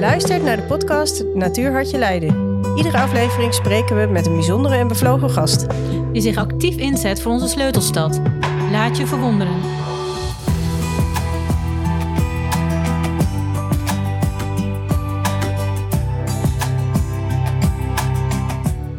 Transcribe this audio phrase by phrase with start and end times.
[0.00, 2.64] luistert naar de podcast Natuurhartje Leiden.
[2.76, 5.66] Iedere aflevering spreken we met een bijzondere en bevlogen gast.
[6.12, 8.20] Die zich actief inzet voor onze sleutelstad.
[8.70, 9.60] Laat je verwonderen.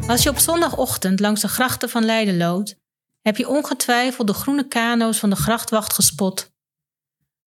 [0.06, 2.76] Als je op zondagochtend langs de grachten van Leiden loopt,
[3.22, 6.50] heb je ongetwijfeld de groene kano's van de grachtwacht gespot.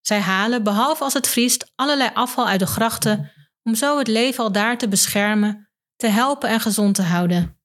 [0.01, 3.33] Zij halen, behalve als het vriest, allerlei afval uit de grachten
[3.65, 7.59] om zo het leven al daar te beschermen, te helpen en gezond te houden.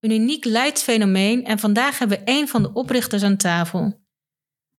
[0.00, 4.04] Een uniek leidsfenomeen en vandaag hebben we een van de oprichters aan tafel.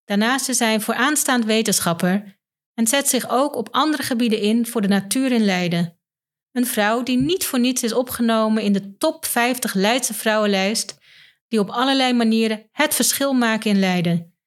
[0.05, 2.39] Daarnaast is hij een vooraanstaand wetenschapper
[2.73, 5.99] en zet zich ook op andere gebieden in voor de natuur in Leiden.
[6.52, 10.97] Een vrouw die niet voor niets is opgenomen in de top 50 Leidse vrouwenlijst,
[11.47, 14.38] die op allerlei manieren het verschil maken in Leiden.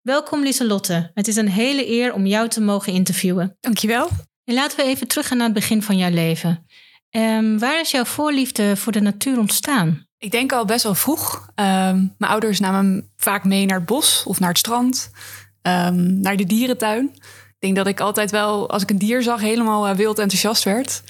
[0.00, 1.10] Welkom Lieselotte.
[1.14, 3.56] Het is een hele eer om jou te mogen interviewen.
[3.60, 4.08] Dankjewel.
[4.48, 6.66] En laten we even teruggaan naar het begin van jouw leven.
[7.10, 10.06] Um, waar is jouw voorliefde voor de natuur ontstaan?
[10.18, 11.48] Ik denk al best wel vroeg.
[11.54, 15.10] Um, mijn ouders namen me vaak mee naar het bos of naar het strand,
[15.62, 17.10] um, naar de dierentuin.
[17.14, 20.64] Ik denk dat ik altijd wel, als ik een dier zag, helemaal uh, wild enthousiast
[20.64, 21.02] werd.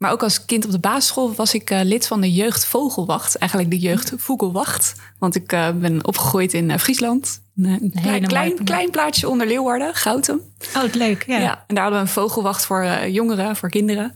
[0.00, 3.38] Maar ook als kind op de basisschool was ik uh, lid van de jeugdvogelwacht.
[3.38, 4.94] Eigenlijk de jeugdvogelwacht.
[5.18, 7.42] Want ik uh, ben opgegroeid in uh, Friesland.
[7.56, 10.40] Een klein, klein, klein, plaatsje onder Leeuwarden, Gouten.
[10.76, 11.24] Oh, leuk.
[11.26, 11.38] Ja.
[11.38, 11.64] ja.
[11.66, 14.12] En daar hadden we een vogelwacht voor jongeren, voor kinderen.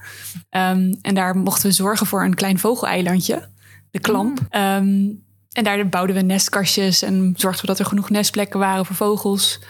[0.51, 3.49] Um, en daar mochten we zorgen voor een klein vogeleilandje.
[3.91, 4.41] De Klamp.
[4.51, 4.61] Mm.
[4.61, 8.97] Um, en daar bouwden we nestkastjes en zorgden we dat er genoeg nestplekken waren voor
[8.97, 9.61] vogels.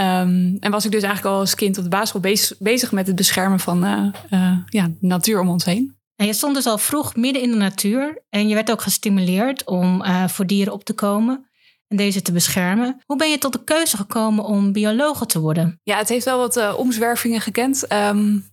[0.00, 3.06] Um, en was ik dus eigenlijk al als kind op de basisschool bezig, bezig met
[3.06, 5.96] het beschermen van uh, uh, ja, de natuur om ons heen.
[6.16, 9.64] En je stond dus al vroeg midden in de natuur en je werd ook gestimuleerd
[9.64, 11.46] om uh, voor dieren op te komen
[11.88, 13.00] en deze te beschermen.
[13.06, 15.80] Hoe ben je tot de keuze gekomen om biologe te worden?
[15.82, 17.92] Ja, het heeft wel wat omzwervingen gekend.
[17.92, 18.50] Um,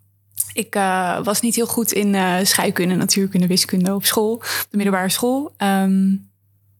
[0.53, 0.73] ik
[1.23, 2.15] was niet heel goed in
[2.45, 5.53] scheikunde, natuurkunde, wiskunde op school, op de middelbare school.
[5.57, 6.28] Um,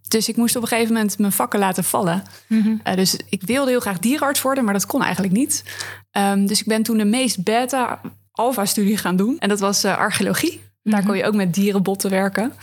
[0.10, 2.24] dus ik moest op een gegeven moment mijn vakken laten vallen.
[2.48, 5.64] Mm uh, dus ik wilde heel graag dierenarts worden, maar dat kon eigenlijk niet.
[6.12, 9.40] Um, dus ik ben toen de meest beta alpha studie gaan doen.
[9.40, 10.54] En dat was uh, archeologie.
[10.54, 10.92] Mm -hmm.
[10.92, 12.54] Daar kon je ook met dierenbotten werken.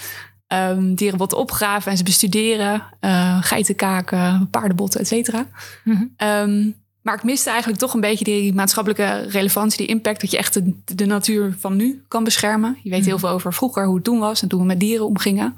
[0.52, 2.82] Um, dierenbotten opgraven en ze bestuderen.
[3.00, 5.46] Uh, geitenkaken, paardenbotten, et cetera.
[5.84, 6.28] Mm -hmm.
[6.28, 10.38] um, maar ik miste eigenlijk toch een beetje die maatschappelijke relevantie, die impact, dat je
[10.38, 12.78] echt de, de natuur van nu kan beschermen.
[12.82, 15.06] Je weet heel veel over vroeger, hoe het toen was en toen we met dieren
[15.06, 15.54] omgingen.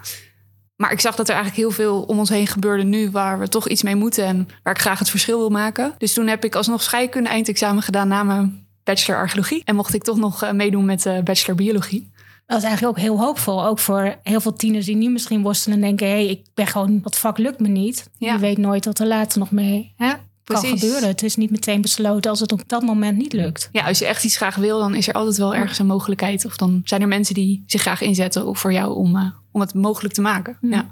[0.81, 3.49] Maar ik zag dat er eigenlijk heel veel om ons heen gebeurde nu waar we
[3.49, 5.95] toch iets mee moeten en waar ik graag het verschil wil maken.
[5.99, 9.63] Dus toen heb ik alsnog scheikunde eindexamen gedaan na mijn bachelor archeologie.
[9.65, 12.11] En mocht ik toch nog uh, meedoen met uh, bachelor biologie.
[12.47, 13.65] Dat is eigenlijk ook heel hoopvol.
[13.65, 16.67] Ook voor heel veel tieners die nu misschien worstelen en denken: hé, hey, ik ben
[16.67, 18.11] gewoon, dat vak lukt me niet.
[18.19, 18.33] Ja.
[18.33, 20.13] Je weet nooit wat er later nog mee hè?
[20.49, 21.09] Kan gebeuren.
[21.09, 23.69] Het is niet meteen besloten als het op dat moment niet lukt.
[23.73, 26.45] Ja, als je echt iets graag wil, dan is er altijd wel ergens een mogelijkheid.
[26.45, 29.75] Of dan zijn er mensen die zich graag inzetten voor jou om, uh, om het
[29.75, 30.59] mogelijk te maken.
[30.61, 30.87] Ja.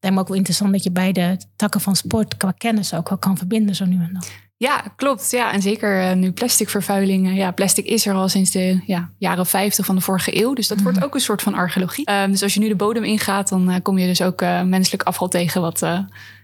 [0.00, 0.10] ja.
[0.10, 3.36] Me ook wel interessant dat je beide takken van sport qua kennis ook wel kan
[3.36, 4.22] verbinden zo nu en dan.
[4.56, 5.30] Ja, klopt.
[5.30, 7.36] Ja, en zeker uh, nu plasticvervuiling.
[7.36, 10.54] ja, plastic is er al sinds de ja, jaren 50 van de vorige eeuw.
[10.54, 10.82] Dus dat mm.
[10.82, 12.12] wordt ook een soort van archeologie.
[12.12, 14.62] Um, dus als je nu de bodem ingaat, dan uh, kom je dus ook uh,
[14.62, 15.60] menselijk afval tegen.
[15.60, 15.82] Wat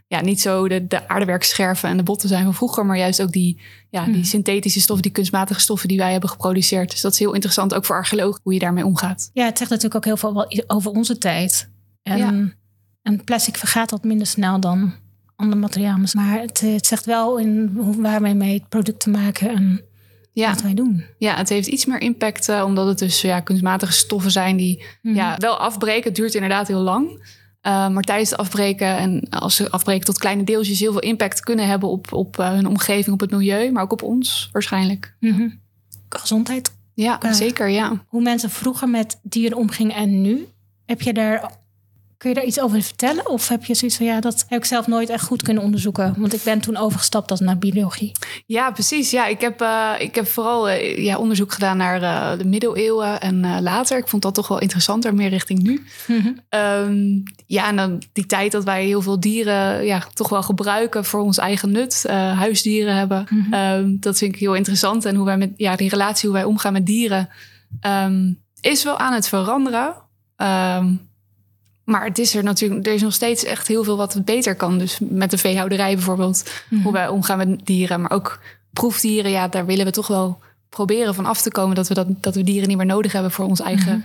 [0.06, 3.32] ja, niet zo de, de aardewerkscherven en de botten zijn van vroeger, maar juist ook
[3.32, 6.90] die, ja, die synthetische stoffen, die kunstmatige stoffen die wij hebben geproduceerd.
[6.90, 9.30] Dus dat is heel interessant ook voor archeologen hoe je daarmee omgaat.
[9.32, 11.70] Ja, het zegt natuurlijk ook heel veel over onze tijd.
[12.02, 12.54] En, ja.
[13.02, 14.94] en plastic vergaat wat minder snel dan
[15.36, 15.98] ander materiaal.
[16.12, 19.84] Maar het, het zegt wel in waar wij mee producten maken en
[20.32, 20.50] ja.
[20.50, 21.04] wat wij doen.
[21.18, 24.84] Ja, het heeft iets meer impact, uh, omdat het dus ja, kunstmatige stoffen zijn die
[25.02, 25.14] mm.
[25.14, 26.04] ja, wel afbreken.
[26.04, 27.24] Het duurt inderdaad heel lang.
[27.66, 31.40] Uh, maar tijdens het afbreken en als ze afbreken tot kleine deeltjes heel veel impact
[31.40, 35.16] kunnen hebben op, op uh, hun omgeving, op het milieu, maar ook op ons waarschijnlijk.
[35.20, 35.60] Mm -hmm.
[36.08, 36.74] Gezondheid.
[36.94, 38.04] Ja, uh, zeker, ja.
[38.06, 40.46] Hoe mensen vroeger met dieren omgingen en nu.
[40.84, 41.50] Heb je daar
[42.16, 43.30] Kun je daar iets over vertellen?
[43.30, 46.14] Of heb je zoiets van ja, dat heb ik zelf nooit echt goed kunnen onderzoeken?
[46.18, 48.12] Want ik ben toen overgestapt naar biologie.
[48.46, 49.10] Ja, precies.
[49.10, 53.20] Ja, ik heb, uh, ik heb vooral uh, ja, onderzoek gedaan naar uh, de middeleeuwen
[53.20, 53.98] en later.
[53.98, 55.86] Ik vond dat toch wel interessanter, meer richting nu.
[56.06, 56.60] Mm -hmm.
[56.60, 61.04] um, ja, en dan die tijd dat wij heel veel dieren ja, toch wel gebruiken
[61.04, 62.04] voor ons eigen nut.
[62.08, 63.26] huisdieren hebben.
[63.30, 63.54] Mm -hmm.
[63.54, 65.04] um, dat vind ik heel interessant.
[65.04, 67.28] En hoe wij met ja, die relatie, hoe wij omgaan met dieren,
[67.86, 69.94] um, is wel aan het veranderen.
[71.86, 74.54] Maar het is er natuurlijk, er is nog steeds echt heel veel wat het beter
[74.54, 74.78] kan.
[74.78, 76.82] Dus met de veehouderij bijvoorbeeld, mm.
[76.82, 78.40] hoe wij omgaan met dieren, maar ook
[78.70, 79.30] proefdieren.
[79.30, 80.38] Ja, daar willen we toch wel
[80.68, 83.30] proberen van af te komen dat we, dat, dat we dieren niet meer nodig hebben
[83.30, 84.04] voor ons eigen mm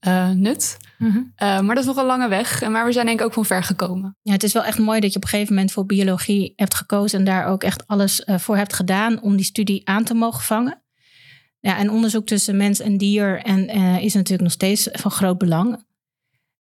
[0.00, 0.12] -hmm.
[0.12, 0.76] uh, nut.
[0.98, 1.32] Mm -hmm.
[1.36, 2.68] uh, maar dat is nog een lange weg.
[2.68, 4.16] Maar we zijn denk ik ook van ver gekomen.
[4.22, 6.74] Ja, het is wel echt mooi dat je op een gegeven moment voor biologie hebt
[6.74, 10.14] gekozen en daar ook echt alles uh, voor hebt gedaan om die studie aan te
[10.14, 10.82] mogen vangen.
[11.60, 15.38] Ja, en onderzoek tussen mens en dier en, eh, is natuurlijk nog steeds van groot
[15.38, 15.84] belang.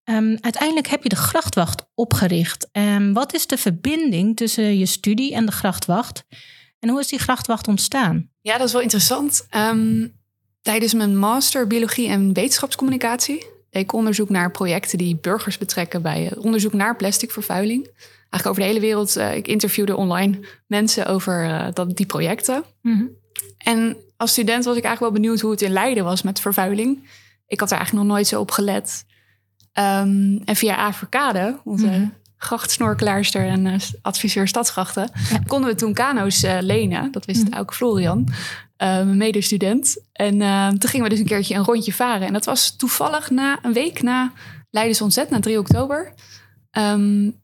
[0.09, 2.67] Ehm, uiteindelijk heb je de grachtwacht opgericht.
[2.71, 6.23] Um, wat is de verbinding tussen je studie en de grachtwacht?
[6.79, 8.29] En hoe is die grachtwacht ontstaan?
[8.41, 9.47] Ja, dat is wel interessant.
[9.50, 10.07] Ehm,
[10.61, 16.31] tijdens mijn master biologie en wetenschapscommunicatie deed ik onderzoek naar projecten die burgers betrekken bij
[16.38, 17.85] onderzoek naar plastic vervuiling.
[17.85, 19.17] Eigenlijk over de hele wereld.
[19.17, 22.63] Uh, ik interviewde online mensen over uh, dat, die projecten.
[22.81, 23.09] Mm
[23.57, 27.09] En als student was ik eigenlijk wel benieuwd hoe het in Leiden was met vervuiling.
[27.47, 29.07] Ik had er eigenlijk nog nooit zo op gelet.
[29.74, 32.13] Um, en via Afrikade, onze mm -hmm.
[32.38, 35.39] grachtsnorkelaarster en uh, adviseur stadsgrachten, ja.
[35.48, 37.12] konden we toen kano's uh, lenen.
[37.12, 37.60] Dat wist mm -hmm.
[37.60, 38.36] ook Florian, uh,
[38.77, 39.98] mijn medestudent.
[40.12, 42.27] En ehm, toen gingen we dus een keertje een rondje varen.
[42.27, 44.31] En dat was toevallig na een week na
[44.71, 46.13] Leidens Ontzet, na 3 oktober.
[46.71, 47.36] Um,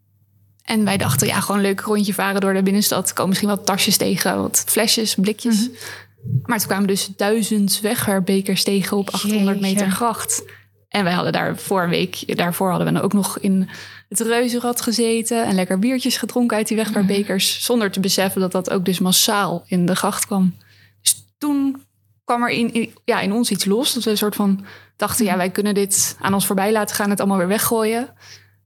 [0.65, 3.13] en wij dachten, ja, gewoon een leuk rondje varen door de binnenstad.
[3.13, 5.59] Komen misschien wat tasjes tegen, wat flesjes, blikjes.
[5.59, 6.43] Mm -hmm.
[6.45, 10.43] Maar toen kwamen dus duizend wegwerpbekers tegen op 800 meter gracht.
[10.95, 13.69] En wij hadden daar voor een week, daarvoor hadden we ook nog in
[14.09, 17.55] het reuzenrad gezeten en lekker biertjes gedronken uit die wegwerpbekers.
[17.55, 17.61] Mm.
[17.61, 20.55] Zonder te beseffen dat dat ook dus massaal in de gracht kwam.
[21.01, 21.83] Dus toen
[22.23, 23.93] kwam er in, in, ja, in ons iets los.
[23.93, 24.65] Dat we een soort van
[24.95, 28.01] dachten, ja, wij kunnen dit aan ons voorbij laten gaan, het allemaal weer weggooien.
[28.01, 28.13] Um,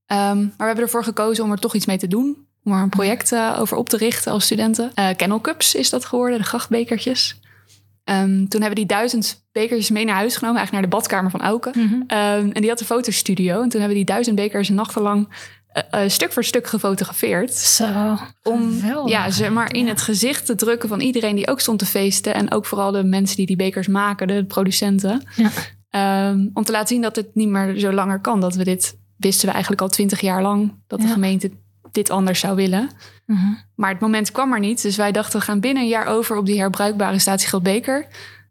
[0.07, 2.47] maar we hebben ervoor gekozen om er toch iets mee te doen.
[2.63, 4.91] Om er een project uh, over op te richten als studenten.
[4.95, 7.39] Uh, Kennel Cups is dat geworden, de grachtbekertjes.
[8.09, 11.41] Um, toen hebben die duizend bekers mee naar huis genomen, eigenlijk naar de badkamer van
[11.41, 11.71] Auken.
[11.75, 12.01] Mm -hmm.
[12.01, 13.61] um, en die had een fotostudio.
[13.61, 15.27] En toen hebben die duizend bekers nachtenlang
[15.93, 17.53] uh, uh, stuk voor stuk gefotografeerd.
[17.53, 18.17] Zo.
[18.43, 19.89] Om ja, zeg maar in ja.
[19.89, 22.33] het gezicht te drukken van iedereen die ook stond te feesten.
[22.33, 25.23] En ook vooral de mensen die die bekers maken, de producenten.
[25.35, 25.49] Ja.
[26.29, 28.39] Um, om te laten zien dat het niet meer zo langer kan.
[28.39, 30.73] Dat we dit wisten we eigenlijk al twintig jaar lang.
[30.87, 31.51] Dat de gemeente
[31.99, 32.89] dit anders zou willen.
[33.25, 33.57] Mm -hmm.
[33.75, 34.81] Maar het moment kwam er niet.
[34.81, 38.05] Dus wij dachten, we gaan binnen een jaar over op die herbruikbare statiegeldbeker.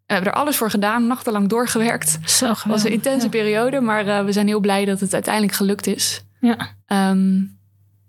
[0.07, 2.19] We hebben er alles voor gedaan, nachtenlang doorgewerkt.
[2.25, 3.31] Zo Het was een intense ja.
[3.31, 6.23] periode, maar uh, we zijn heel blij dat het uiteindelijk gelukt is.
[6.41, 6.77] Ja,
[7.11, 7.59] um,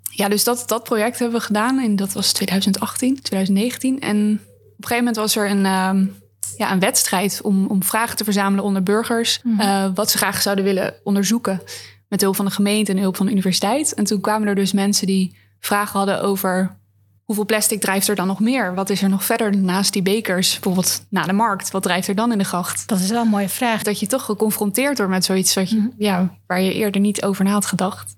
[0.10, 1.80] ja dus dat, dat project hebben we gedaan.
[1.80, 4.00] En dat was 2018, 2019.
[4.00, 6.16] En op een gegeven moment was er een, um,
[6.58, 9.40] ja, een wedstrijd om, om vragen te verzamelen onder burgers.
[9.44, 9.68] Mm -hmm.
[9.68, 11.62] uh, wat ze graag zouden willen onderzoeken
[12.10, 13.94] met hulp van de gemeente en hulp van de universiteit.
[13.94, 16.78] En toen kwamen er dus mensen die vragen hadden over
[17.24, 18.76] hoeveel plastic drijft er dan nog meer?
[18.76, 20.54] Wat is er nog verder naast die bekers?
[20.54, 21.72] Bijvoorbeeld na de markt.
[21.72, 22.88] Wat drijft er dan in de gracht?
[22.88, 23.84] Dat is wel een mooie vraag.
[23.84, 25.94] Dat je toch geconfronteerd wordt met zoiets wat je, mm -hmm.
[25.98, 28.16] ja, waar je eerder niet over na had gedacht.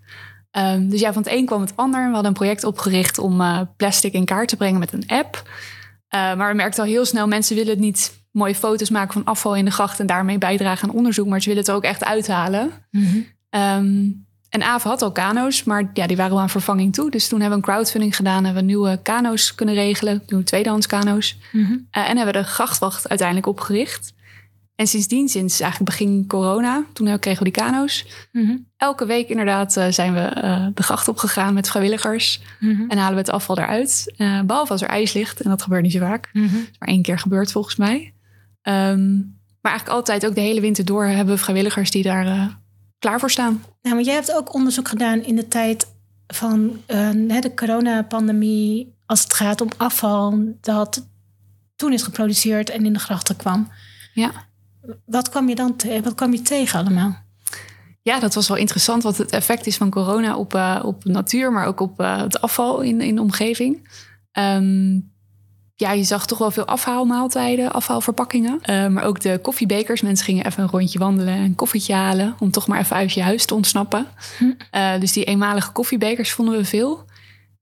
[0.51, 1.99] Um, dus ja, van het een kwam het ander.
[1.99, 5.35] We hadden een project opgericht om uh, plastic in kaart te brengen met een app.
[6.15, 9.23] Uh, maar we merkten al heel snel, mensen willen het niet mooie foto's maken van
[9.23, 12.03] afval in de gracht en daarmee bijdragen aan onderzoek, maar ze willen het ook echt
[12.03, 12.71] uithalen.
[12.91, 13.25] Mm -hmm.
[13.55, 17.11] Um, en Aave had al kano's, maar ja, die waren wel aan vervanging toe.
[17.11, 18.43] Dus toen hebben we een crowdfunding gedaan.
[18.43, 20.23] Hebben we nieuwe kano's kunnen regelen.
[20.27, 21.37] Nieuwe tweedehands kano's.
[21.51, 21.73] Mm -hmm.
[21.73, 24.13] uh, en hebben we de grachtwacht uiteindelijk opgericht.
[24.75, 28.05] En sindsdien, sinds eigenlijk begin corona, toen kregen we die kano's.
[28.31, 28.67] Mm -hmm.
[28.77, 32.41] Elke week inderdaad uh, zijn we uh, de gracht opgegaan met vrijwilligers.
[32.59, 32.89] Mm -hmm.
[32.89, 34.13] En halen we het afval eruit.
[34.45, 35.41] Behalve als er ijs ligt.
[35.41, 36.29] En dat gebeurt niet zo vaak.
[36.31, 36.43] -hmm.
[36.43, 38.13] is maar één keer gebeurd volgens mij.
[38.63, 42.59] Um, maar eigenlijk altijd, ook de hele winter door, hebben we vrijwilligers die daar
[43.01, 43.63] klaar voor staan.
[43.81, 45.87] Nou, maar jij hebt ook onderzoek gedaan in de tijd
[46.27, 48.95] van uh, de coronapandemie.
[49.05, 51.07] Als het gaat om afval dat
[51.75, 53.71] toen is geproduceerd en in de grachten kwam.
[54.13, 54.31] Ja.
[55.05, 57.17] Wat kwam je dan te, wat kwam je tegen allemaal?
[58.01, 61.51] Ja, dat was wel interessant wat het effect is van corona op, uh, op natuur,
[61.51, 63.89] maar ook op uh, het afval in, in de omgeving.
[64.33, 65.10] Um,
[65.81, 68.59] ja, je zag toch wel veel afhaalmaaltijden, afhaalverpakkingen.
[68.69, 70.01] Uh, maar ook de koffiebekers.
[70.01, 72.35] Mensen gingen even een rondje wandelen en een koffietje halen.
[72.39, 74.07] Om toch maar even uit je huis te ontsnappen.
[74.37, 74.43] Hm.
[74.71, 77.05] Uh, dus die eenmalige koffiebekers vonden we veel.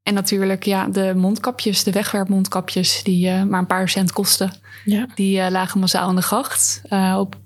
[0.04, 3.04] En natuurlijk ja, de mondkapjes, de wegwerpmondkapjes...
[3.04, 4.54] die uh, maar een paar cent kosten.
[4.86, 5.08] Ja.
[5.16, 6.82] Die lagen massaal in de gracht.
[7.18, 7.38] op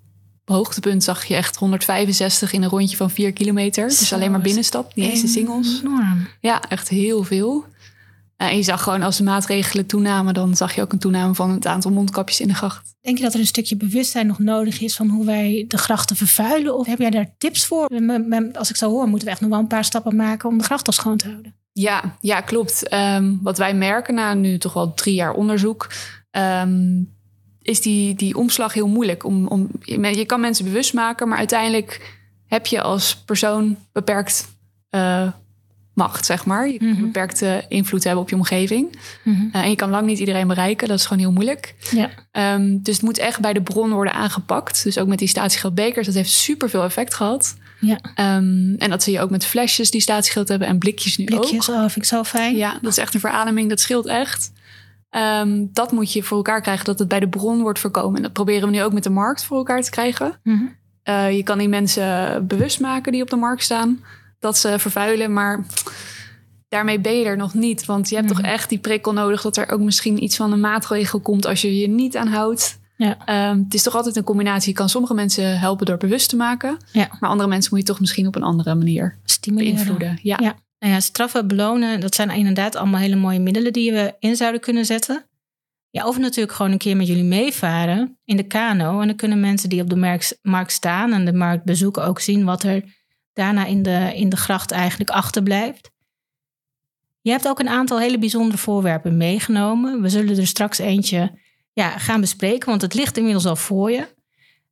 [0.45, 3.87] hoogtepunt zag je echt 165 in een rondje van 4 kilometer.
[3.87, 5.81] Dus alleen maar binnenstap, niet eens de singles.
[5.81, 6.27] Enorm.
[6.39, 7.65] Ja, echt heel veel.
[8.49, 11.49] En je zag gewoon als de maatregelen toenamen, dan zag je ook een toename van
[11.49, 12.95] het aantal mondkapjes in de gracht.
[13.01, 16.15] Denk je dat er een stukje bewustzijn nog nodig is van hoe wij de grachten
[16.15, 16.77] vervuilen?
[16.77, 17.89] Of heb jij daar tips voor?
[18.53, 20.63] Als ik zo hoor, moeten we echt nog wel een paar stappen maken om de
[20.63, 21.55] gracht al schoon te houden.
[21.71, 22.93] Ja, ja klopt.
[22.93, 25.89] Um, wat wij merken na nu toch wel drie jaar onderzoek,
[26.31, 27.11] um,
[27.61, 29.25] is die, die omslag heel moeilijk.
[29.25, 34.47] Om, om, je kan mensen bewust maken, maar uiteindelijk heb je als persoon beperkt
[34.91, 35.27] uh,
[35.93, 36.69] macht, zeg maar.
[36.69, 37.01] Je mm-hmm.
[37.01, 38.99] beperkte invloed hebben op je omgeving.
[39.23, 39.49] Mm-hmm.
[39.55, 40.87] Uh, en je kan lang niet iedereen bereiken.
[40.87, 41.75] Dat is gewoon heel moeilijk.
[41.91, 42.09] Ja.
[42.55, 44.83] Um, dus het moet echt bij de bron worden aangepakt.
[44.83, 46.05] Dus ook met die statiegeldbekers.
[46.05, 47.55] Dat heeft super veel effect gehad.
[47.79, 47.97] Ja.
[48.37, 50.67] Um, en dat zie je ook met flesjes die statiegeld hebben.
[50.67, 51.75] En blikjes nu blikjes, ook.
[51.75, 52.55] Oh, vind ik zo fijn.
[52.55, 53.69] Ja, dat is echt een verademing.
[53.69, 54.51] Dat scheelt echt.
[55.09, 58.15] Ehm, dat moet je voor elkaar krijgen, dat het bij de bron wordt voorkomen.
[58.15, 60.39] En dat proberen we nu ook met de markt voor elkaar te krijgen.
[60.43, 60.63] Mhm.
[61.03, 64.03] Eh, je kan die mensen bewust maken die op de markt staan,
[64.43, 65.65] dat ze vervuilen, maar
[66.67, 67.85] daarmee ben je er nog niet.
[67.85, 68.37] Want je hebt Mhm.
[68.37, 71.61] toch echt die prikkel nodig dat er ook misschien iets van een maatregel komt als
[71.61, 72.79] je je niet aan houdt.
[72.97, 73.17] Ja.
[73.25, 74.69] Ehm, het is toch altijd een combinatie.
[74.69, 77.07] Je kan sommige mensen helpen door bewust te maken, Ja.
[77.19, 79.73] maar andere mensen moet je toch misschien op een andere manier Stimuleren.
[79.73, 80.19] beïnvloeden.
[80.21, 80.37] Ja.
[80.41, 80.55] Ja.
[80.79, 84.61] Nou ja, straffen, belonen, dat zijn inderdaad allemaal hele mooie middelen die we in zouden
[84.61, 85.25] kunnen zetten.
[85.89, 89.01] Ja, of natuurlijk gewoon een keer met jullie meevaren in de kano.
[89.01, 92.43] En dan kunnen mensen die op de markt staan en de markt bezoeken ook zien
[92.43, 92.83] wat er
[93.33, 95.91] daarna in de, in de gracht eigenlijk achterblijft.
[97.21, 100.01] Je hebt ook een aantal hele bijzondere voorwerpen meegenomen.
[100.01, 101.39] We zullen er straks eentje
[101.73, 104.07] ja, gaan bespreken, want het ligt inmiddels al voor je.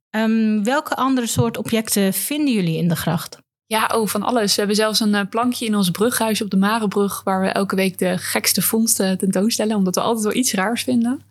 [0.10, 3.38] Ehm, welke andere soort objecten vinden jullie in de gracht?
[3.66, 4.52] Ja, oh, van alles.
[4.52, 7.24] We hebben zelfs een eh, plankje in ons brughuis op de Marenbrug...
[7.24, 9.76] waar we elke week de gekste vondsten tentoonstellen...
[9.76, 11.22] omdat we altijd wel iets raars vinden.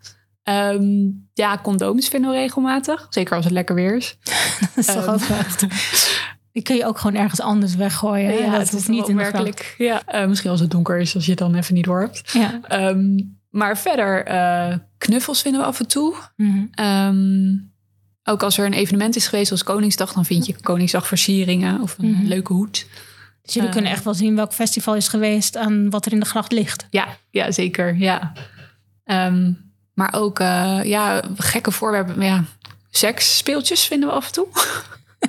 [0.43, 3.07] Ehm, ja, condooms vinden we regelmatig.
[3.11, 4.17] Zeker als het lekker weer is.
[4.61, 5.11] Dat is toch Ehm.
[5.11, 5.67] ook echt.
[6.52, 8.26] Die kun je ook gewoon ergens anders weggooien.
[8.26, 8.33] hè?
[8.35, 9.75] ja, dat is niet opmerkelijk.
[9.78, 12.21] Ja, eh, misschien als het donker is, als je het dan even niet door hebt.
[12.25, 12.50] gracht.
[12.52, 12.61] Ja.
[12.69, 16.14] Ehm, maar verder, eh, knuffels vinden we af en toe.
[16.37, 16.64] Mhm.
[16.73, 17.57] Ehm,
[18.25, 20.12] ook als er een evenement is geweest als Koningsdag...
[20.12, 22.25] dan vind je Koningsdagversieringen of een Mhm.
[22.26, 22.87] leuke hoed.
[23.42, 23.75] Dus jullie Eh.
[23.75, 26.87] kunnen echt wel zien welk festival is geweest aan wat er in de gracht ligt.
[26.90, 27.97] Ja, ja zeker.
[27.97, 28.33] Ja.
[29.04, 29.52] Ehm,
[29.95, 32.23] maar ook eh, ja, gekke voorwerpen.
[32.23, 32.45] Ja,
[32.90, 34.47] seksspeeltjes vinden we af en toe.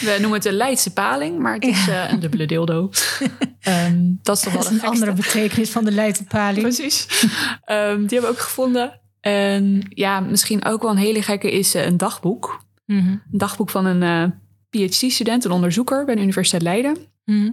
[0.00, 2.90] we noemen het de Leidse paling, maar het is eh, een dubbele dildo.
[3.60, 6.62] Ehm, dat is toch wel Dat is de een andere betekenis van de Leidse paling.
[6.62, 7.06] Precies.
[7.64, 9.00] Ehm, die hebben we ook gevonden.
[9.20, 12.64] En ja, misschien ook wel een hele gekke is eh, een dagboek.
[12.86, 13.08] Mhm.
[13.08, 16.96] Een dagboek van een eh, PhD-student, een onderzoeker bij de Universiteit Leiden.
[17.24, 17.50] Mhm.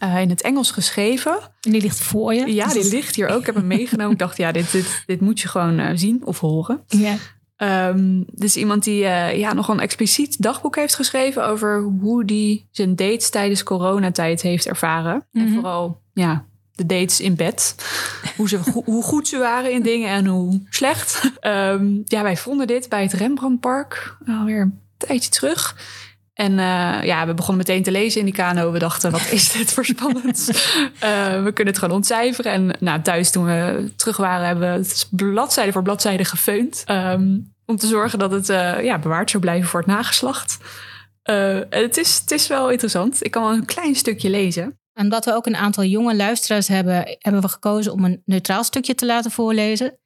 [0.00, 1.38] In het Engels geschreven.
[1.60, 2.54] En die ligt voor je.
[2.54, 3.40] Ja, Dus die ligt hier ook.
[3.40, 4.12] Ik heb hem meegenomen.
[4.12, 6.82] Ik dacht, ja, dit, dit, dit moet je gewoon zien of horen.
[6.86, 7.16] Ja.
[7.60, 11.46] Ehm dus iemand die eh, ja, nogal een expliciet dagboek heeft geschreven...
[11.46, 15.26] over hoe die zijn dates tijdens coronatijd heeft ervaren.
[15.32, 15.52] En Mhm.
[15.54, 17.74] vooral, ja, de dates in bed.
[18.36, 21.30] hoe, ze, go- hoe goed ze waren in dingen en hoe slecht.
[21.40, 25.76] Ehm, ja, wij vonden dit bij het Rembrandtpark alweer een tijdje terug...
[26.40, 28.72] En eh, ja, we begonnen meteen te lezen in die kano.
[28.72, 30.48] We dachten, wat is dit voor spannend?
[31.00, 32.52] Eh, we kunnen het gewoon ontcijferen.
[32.52, 36.82] En nou, thuis toen we terug waren, hebben we het bladzijde voor bladzijde gefeund.
[36.86, 40.58] Ehm, om te zorgen dat het eh, ja, bewaard zou blijven voor het nageslacht.
[41.68, 43.24] Het, is, het is wel interessant.
[43.24, 44.62] Ik kan wel een klein stukje lezen.
[44.92, 48.64] En omdat we ook een aantal jonge luisteraars hebben, hebben we gekozen om een neutraal
[48.64, 49.98] stukje te laten voorlezen.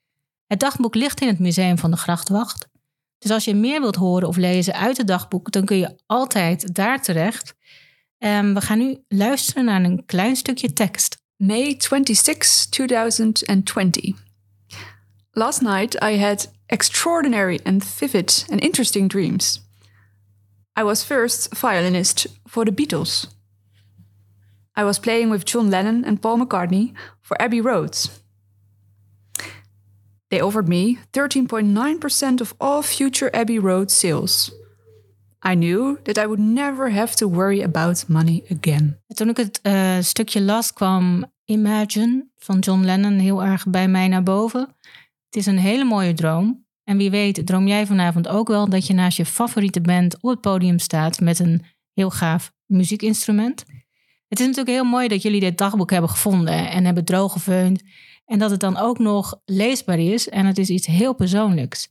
[0.46, 2.68] Het dagboek ligt in het museum van de Grachtwacht.
[3.24, 6.74] Dus als je meer wilt horen of lezen uit het dagboek, dan kun je altijd
[6.74, 7.54] daar terecht.
[8.18, 11.22] En we gaan nu luisteren naar een klein stukje tekst.
[11.36, 14.14] May 26, 2020.
[15.30, 19.62] Last night I had extraordinary and vivid and interesting dreams.
[20.80, 23.38] I was first violinist for the Beatles.
[24.78, 28.10] I was playing with John Lennon and Paul McCartney for Abbey Road.
[30.34, 34.52] They offered me 13.9% of all future Abbey Road sales.
[35.46, 39.00] I knew that I would never have to worry about money again.
[39.06, 44.08] Toen ik het eh, stukje las, kwam Imagine van John Lennon heel erg bij mij
[44.08, 44.60] naar boven.
[45.26, 46.66] Het is een hele mooie droom.
[46.84, 50.30] En wie weet, droom jij vanavond ook wel dat je naast je favoriete band op
[50.30, 51.62] het podium staat met een
[51.92, 53.64] heel gaaf muziekinstrument.
[54.28, 57.82] Het is natuurlijk heel mooi dat jullie dit dagboek hebben gevonden en hebben drooggefeund.
[58.24, 60.28] En dat het dan ook nog leesbaar is.
[60.28, 61.88] En het is iets heel persoonlijks.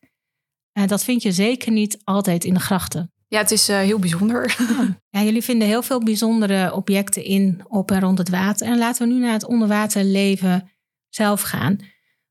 [0.71, 3.13] En dat vind je zeker niet altijd in de grachten.
[3.27, 4.55] Ja, het is eh, heel bijzonder.
[5.09, 8.67] Ja, jullie vinden heel veel bijzondere objecten in, op en rond het water.
[8.67, 10.71] En laten we nu naar het onderwaterleven
[11.09, 11.79] zelf gaan.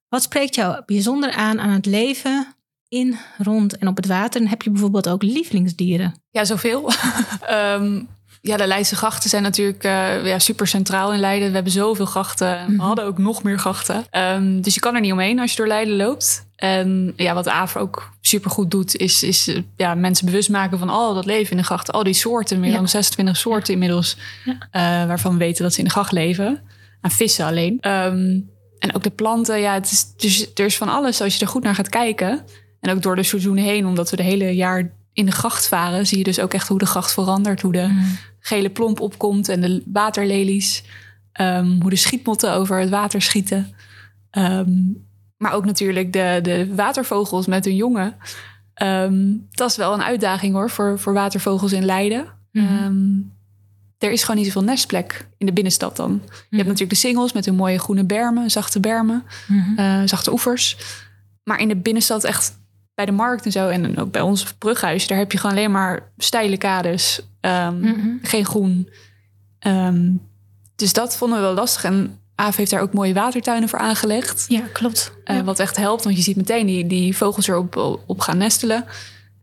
[0.08, 2.46] Wat spreekt jou bijzonder aan aan het leven
[2.88, 4.40] in, rond en op het water?
[4.40, 6.22] En heb je bijvoorbeeld ook lievelingsdieren?
[6.30, 6.90] Ja, zoveel.
[7.40, 8.02] Ehm,
[8.44, 11.48] ja, de Leidse grachten zijn natuurlijk eh, ja, super centraal in Leiden.
[11.48, 12.66] We hebben zoveel grachten.
[12.66, 12.80] We Mhm.
[12.80, 14.04] hadden ook nog meer grachten.
[14.10, 16.46] Ehm, dus je kan er niet omheen als je door Leiden loopt.
[16.56, 20.88] En ja, wat AVR ook super goed doet, is, is ja, mensen bewust maken van
[20.88, 21.94] al dat leven in de grachten.
[21.94, 22.76] Al die soorten, meer Ja.
[22.76, 24.16] dan 26 soorten inmiddels.
[24.44, 24.56] Ja.
[24.70, 26.60] eh, waarvan we weten dat ze in de gracht leven.
[27.00, 27.78] Aan vissen alleen.
[27.80, 28.40] Ehm,
[28.78, 31.50] en ook de planten, ja, het is, dus, er is van alles als je er
[31.50, 32.44] goed naar gaat kijken.
[32.80, 36.06] En ook door de seizoenen heen, omdat we de hele jaar in de gracht varen,
[36.06, 37.60] zie je dus ook echt hoe de gracht verandert.
[37.60, 40.84] Hoe de gele plomp opkomt en de waterlelies.
[41.32, 43.74] Ehm, hoe de schietmotten over het water schieten.
[44.30, 44.70] Ehm,
[45.36, 48.16] maar ook natuurlijk de, de watervogels met hun jongen.
[48.74, 52.26] Ehm, dat is wel een uitdaging hoor, voor, voor watervogels in Leiden.
[52.52, 53.20] Mhm.
[53.98, 56.20] Er is gewoon niet zoveel nestplek in de binnenstad dan.
[56.24, 59.78] Je hebt natuurlijk de singles met hun mooie groene bermen, zachte bermen, Mhm.
[59.78, 60.76] eh, zachte oevers.
[61.44, 62.60] Maar in de binnenstad echt
[62.94, 65.70] bij de markt en zo en ook bij ons brughuis, daar heb je gewoon alleen
[65.70, 68.08] maar steile kades, ehm, Mhm.
[68.22, 68.88] geen groen.
[69.58, 70.10] Ehm,
[70.76, 71.84] dus dat vonden we wel lastig.
[71.84, 74.44] En Aaf heeft daar ook mooie watertuinen voor aangelegd.
[74.48, 75.12] Ja, klopt.
[75.24, 78.84] Eh, Wat echt helpt, want je ziet meteen die, die vogels erop op gaan nestelen.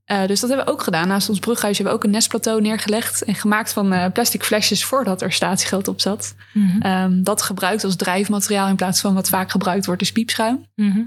[0.06, 1.08] Eh, dus dat hebben we ook gedaan.
[1.08, 3.24] Naast ons brughuis hebben we ook een nestplateau neergelegd.
[3.24, 6.36] En gemaakt van eh, plastic flesjes voordat er statiegeld op zat.
[6.54, 6.82] Mhm.
[6.82, 10.66] Ehm, dat gebruikt als drijfmateriaal in plaats van wat vaak gebruikt wordt, dus piepschuim.
[10.76, 10.88] Mhm.
[10.98, 11.04] Ehm,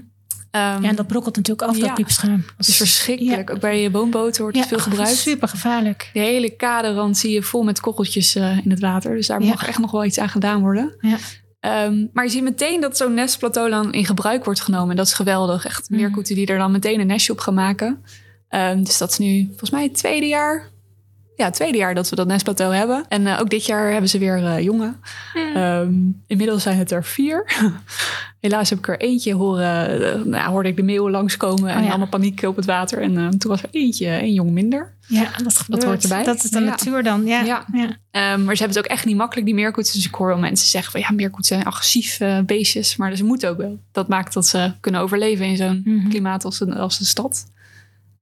[0.57, 1.85] Ja, en dat brokkelt natuurlijk af, Ja.
[1.85, 2.41] dat piepschuim.
[2.45, 3.49] Dat het is verschrikkelijk.
[3.49, 5.15] Ook bij woonboten wordt het veel gebruikt.
[5.17, 6.09] Super gevaarlijk.
[6.13, 9.15] De hele kaderrand zie je vol met korreltjes eh, in het water.
[9.15, 9.47] Dus daar Ja.
[9.47, 10.95] mag echt nog wel iets aan gedaan worden.
[10.99, 11.17] Ja.
[11.59, 14.89] Ehm, maar je ziet meteen dat zo'n nestplateau dan in gebruik wordt genomen.
[14.89, 15.65] En dat is geweldig.
[15.65, 15.99] Echt Mhm.
[15.99, 18.03] meerkoeten die er dan meteen een nestje op gaan maken.
[18.49, 20.71] Ehm, dus dat is nu volgens mij het tweede jaar.
[21.35, 23.05] Ja, het tweede jaar dat we dat nestplateau hebben.
[23.07, 24.99] En eh, ook dit jaar hebben ze weer eh, jongen.
[25.53, 25.93] Ehm,
[26.27, 27.45] inmiddels zijn het er vier.
[28.43, 30.03] Helaas heb ik er eentje horen.
[30.13, 31.89] eh, nou, hoorde ik de meeuwen langskomen en Oh ja.
[31.89, 33.01] allemaal paniek op het water.
[33.01, 34.93] En eh, toen was er eentje, één jong minder.
[35.07, 35.83] Ja, dat gebeurt.
[35.83, 36.23] hoort erbij.
[36.23, 36.65] Dat is de Ja.
[36.65, 37.25] natuur dan.
[37.25, 37.65] Ja.
[38.11, 39.93] Ehm, maar ze hebben het ook echt niet makkelijk, die meerkoeten.
[39.93, 42.95] Dus ik hoor wel mensen zeggen van ja, meerkoeten zijn agressief eh, beestjes.
[42.95, 43.79] Maar ze moeten ook wel.
[43.91, 46.09] Dat maakt dat ze kunnen overleven in zo'n Mhm.
[46.09, 47.45] klimaat als de, als stad.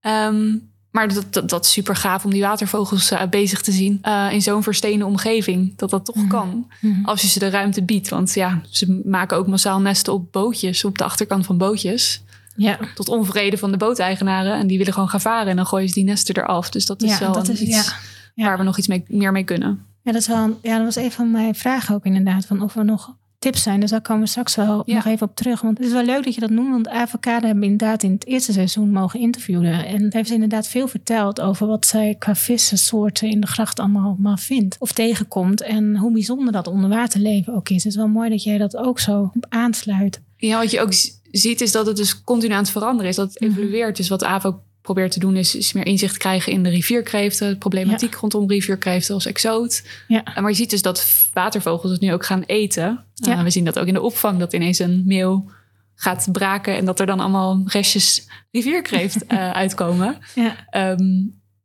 [0.02, 0.56] Ehm,
[0.92, 4.28] maar dat, dat, dat is super gaaf om die watervogels eh, bezig te zien eh,
[4.32, 5.78] in zo'n versteende omgeving.
[5.78, 6.28] Dat dat toch Mhm.
[6.28, 7.06] kan Mhm.
[7.06, 8.10] als je ze de ruimte biedt.
[8.10, 12.24] Want ja, ze maken ook massaal nesten op bootjes, op de achterkant van bootjes.
[12.56, 12.78] ja.
[12.96, 14.54] Tot onvrede van de booteigenaren.
[14.60, 16.70] En die willen gewoon gaan varen en dan gooien ze die nesten eraf.
[16.70, 17.94] Dus dat is Ja, wel dat is- iets ja.
[18.36, 18.46] Ja.
[18.46, 19.86] waar we nog iets mee, meer mee kunnen.
[20.04, 22.46] Ja, dat, is wel, ja, dat was een van mijn vragen ook inderdaad.
[22.46, 23.80] Van of er nog tips zijn.
[23.80, 24.96] Dus daar komen we straks wel Ja.
[24.96, 25.62] nog even op terug.
[25.62, 26.70] Want het is wel leuk dat je dat noemt.
[26.72, 29.86] Want Avocado hebben inderdaad in het eerste seizoen mogen interviewen.
[29.86, 34.06] En heeft ze inderdaad veel verteld over wat zij qua vissensoorten in de gracht allemaal,
[34.08, 34.76] allemaal vindt.
[34.80, 35.62] Of tegenkomt.
[35.62, 37.84] En hoe bijzonder dat onderwaterleven ook is.
[37.84, 40.22] Het is wel mooi dat jij dat ook zo aansluit.
[40.38, 40.94] Ja, wat je ook
[41.32, 43.16] ziet is dat het dus continu aan het veranderen is.
[43.16, 43.52] Dat het Mhm.
[43.52, 43.98] evolueert.
[43.98, 47.50] Dus wat AVO probeert te doen is, is meer inzicht krijgen in de rivierkreeften.
[47.50, 49.84] De problematiek rondom rivierkreeften als exoot.
[50.08, 50.24] Ja.
[50.24, 53.06] En Maar je ziet dus dat watervogels het nu ook gaan eten.
[53.14, 53.38] Ja.
[53.38, 54.40] Eh, we zien dat ook in de opvang.
[54.40, 55.50] Dat ineens een meeuw
[55.96, 56.76] gaat braken.
[56.76, 60.18] En dat er dan allemaal restjes rivierkreeft eh, uitkomen.
[60.36, 60.56] Ja.
[60.70, 61.04] Ehm,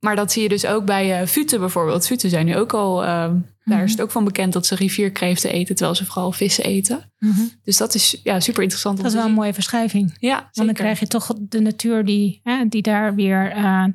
[0.00, 2.07] maar dat zie je dus ook bij eh futen bijvoorbeeld.
[2.07, 3.05] Futen zijn nu ook al...
[3.05, 3.37] ehm,
[3.70, 5.74] Daar is het ook van bekend dat ze rivierkreeften eten...
[5.74, 7.12] terwijl ze vooral vissen eten.
[7.18, 7.40] Mhm.
[7.64, 8.96] Dus dat is ja, super interessant.
[8.96, 10.16] Dat is wel een mooie verschuiving.
[10.18, 13.94] Ja, Want dan krijg je toch de natuur die, hè, die daar weer aan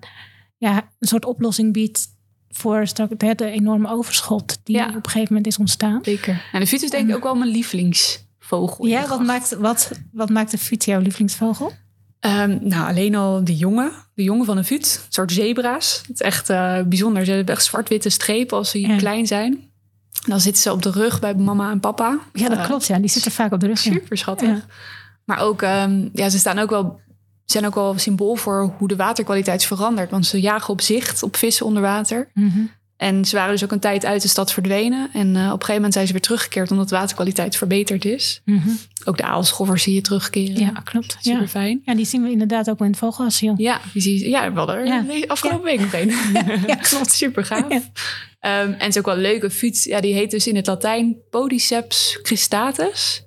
[0.57, 2.07] ja, een soort oplossing biedt
[2.49, 2.85] voor
[3.17, 4.87] hè, de enorme overschot die Ja.
[4.87, 5.99] op een gegeven moment is ontstaan.
[6.03, 6.43] Zeker.
[6.51, 8.85] En de fut is denk ik ook wel mijn lievelingsvogel.
[8.85, 11.71] in Ja, de wat maakt, wat, wat maakt de fut jouw lievelingsvogel?
[12.21, 13.91] Ehm, nou, alleen al de jongen.
[14.13, 14.99] De jongen van een fut.
[15.05, 15.97] Een soort zebra's.
[16.07, 17.25] Het is echt eh, bijzonder.
[17.25, 18.95] Ze hebben echt zwart-witte strepen als ze Ja.
[18.97, 19.69] klein zijn.
[20.27, 22.19] Dan zitten ze op de rug bij mama en papa.
[22.33, 22.85] Ja, dat Eh, klopt.
[22.87, 23.77] Ja, die zitten vaak op de rug.
[23.77, 24.47] Super schattig.
[24.47, 24.61] Ja.
[25.25, 26.99] Maar ook, ehm, ja, ze staan ook wel,
[27.45, 30.11] zijn ook wel symbool voor hoe de waterkwaliteit is veranderd.
[30.11, 32.29] Want ze jagen op zicht op vissen onder water.
[32.33, 32.59] Mhm.
[33.01, 35.09] En ze waren dus ook een tijd uit de stad verdwenen.
[35.13, 38.41] En eh, op een gegeven moment zijn ze weer teruggekeerd omdat de waterkwaliteit verbeterd is.
[38.45, 38.69] Mhm.
[39.05, 40.59] Ook de aalschoffers zie je terugkeren.
[40.59, 41.17] Ja, klopt.
[41.19, 41.81] Super fijn.
[41.85, 43.53] ja, die zien we inderdaad ook in het vogelasiel.
[43.57, 45.05] Ja, die zie je, ja, we hadden er Ja.
[45.27, 46.09] afgelopen week nog een.
[46.67, 47.11] Ja, klopt.
[47.13, 47.63] Super gaaf.
[47.69, 47.81] Ehm,
[48.67, 49.83] en het is ook wel een leuke fut.
[49.83, 53.23] Ja, die heet dus in het Latijn Podiceps cristatus.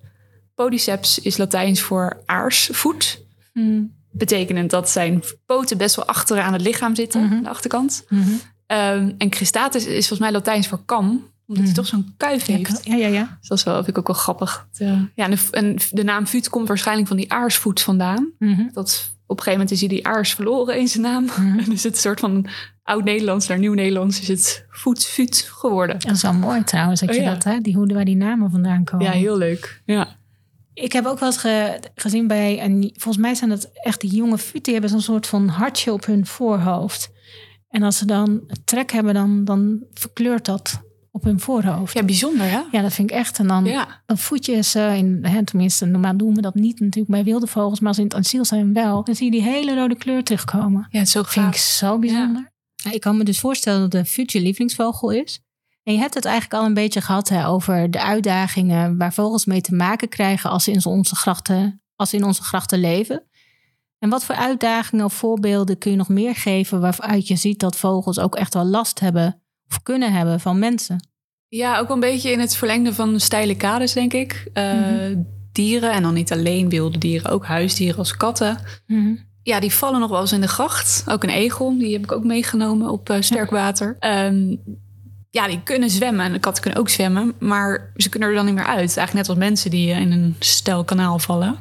[0.54, 3.22] Podiceps is Latijns voor aarsvoet.
[3.52, 3.82] Mhm.
[4.12, 7.34] Betekent dat zijn poten best wel achter aan het lichaam zitten, Mhm.
[7.34, 8.04] aan de achterkant.
[8.08, 8.30] Mhm.
[8.66, 11.74] Ehm, en cristatus is volgens mij Latijns voor kam, omdat hij Mhm.
[11.74, 12.80] toch zo'n kuif heeft.
[12.84, 13.36] ja, ja, ja.
[13.40, 14.66] Dus dat is wel, vind ik ook wel grappig.
[14.72, 18.30] De, ja, en de, en de naam Fut komt waarschijnlijk van die aarsvoet vandaan.
[18.38, 18.62] Mhm.
[18.72, 21.24] Dat op een gegeven moment is hij die aars verloren in zijn naam.
[21.24, 21.58] Mhm.
[21.64, 22.46] En is het een soort van
[22.82, 25.04] oud-Nederlands naar nieuw-Nederlands is het voet,
[25.54, 25.98] geworden.
[26.00, 27.32] Dat is wel mooi trouwens, dat Oh, je ja.
[27.32, 27.60] dat, hè?
[27.60, 29.06] Die hoe waar die namen vandaan komen.
[29.06, 29.82] Ja, heel leuk.
[29.84, 30.16] Ja.
[30.74, 34.10] Ik heb ook wel eens ge- gezien bij, en volgens mij zijn dat echt die
[34.14, 37.10] jonge futen, die hebben zo'n soort van hartje op hun voorhoofd.
[37.74, 41.94] En als ze dan trek hebben, dan, dan verkleurt dat op hun voorhoofd.
[41.94, 42.60] ja, bijzonder hè?
[42.70, 43.38] Ja, dat vind ik echt.
[43.38, 44.02] En dan Ja.
[44.06, 47.46] een voetje is, eh, in, hè, tenminste, normaal doen we dat niet natuurlijk bij wilde
[47.46, 49.04] vogels, maar als in het asiel zijn wel.
[49.04, 50.86] Dan zie je die hele rode kleur terugkomen.
[50.90, 52.52] Ja, zo Dat vind ik zo bijzonder.
[52.74, 55.40] Ja, ik kan me dus voorstellen dat de fut je lievelingsvogel is.
[55.82, 59.44] En je hebt het eigenlijk al een beetje gehad hè, over de uitdagingen waar vogels
[59.44, 63.22] mee te maken krijgen als ze in onze grachten, als ze in onze grachten leven.
[64.04, 67.76] En wat voor uitdagingen of voorbeelden kun je nog meer geven waaruit je ziet dat
[67.76, 71.08] vogels ook echt wel last hebben of kunnen hebben van mensen?
[71.48, 74.48] Ja, ook een beetje in het verlengde van steile kades, denk ik.
[74.52, 75.22] Eh, Mhm.
[75.52, 78.58] Dieren, en dan niet alleen wilde dieren, ook huisdieren als katten.
[79.42, 81.04] Ja, die vallen nog wel eens in de gracht.
[81.08, 83.96] Ook een egel, die heb ik ook meegenomen op eh, sterk water.
[83.98, 84.56] Ehm,
[85.30, 86.24] ja, die kunnen zwemmen.
[86.26, 87.32] En de katten kunnen ook zwemmen.
[87.38, 88.96] Maar ze kunnen er dan niet meer uit.
[88.96, 91.58] Eigenlijk net als mensen die eh, in een stel kanaal vallen.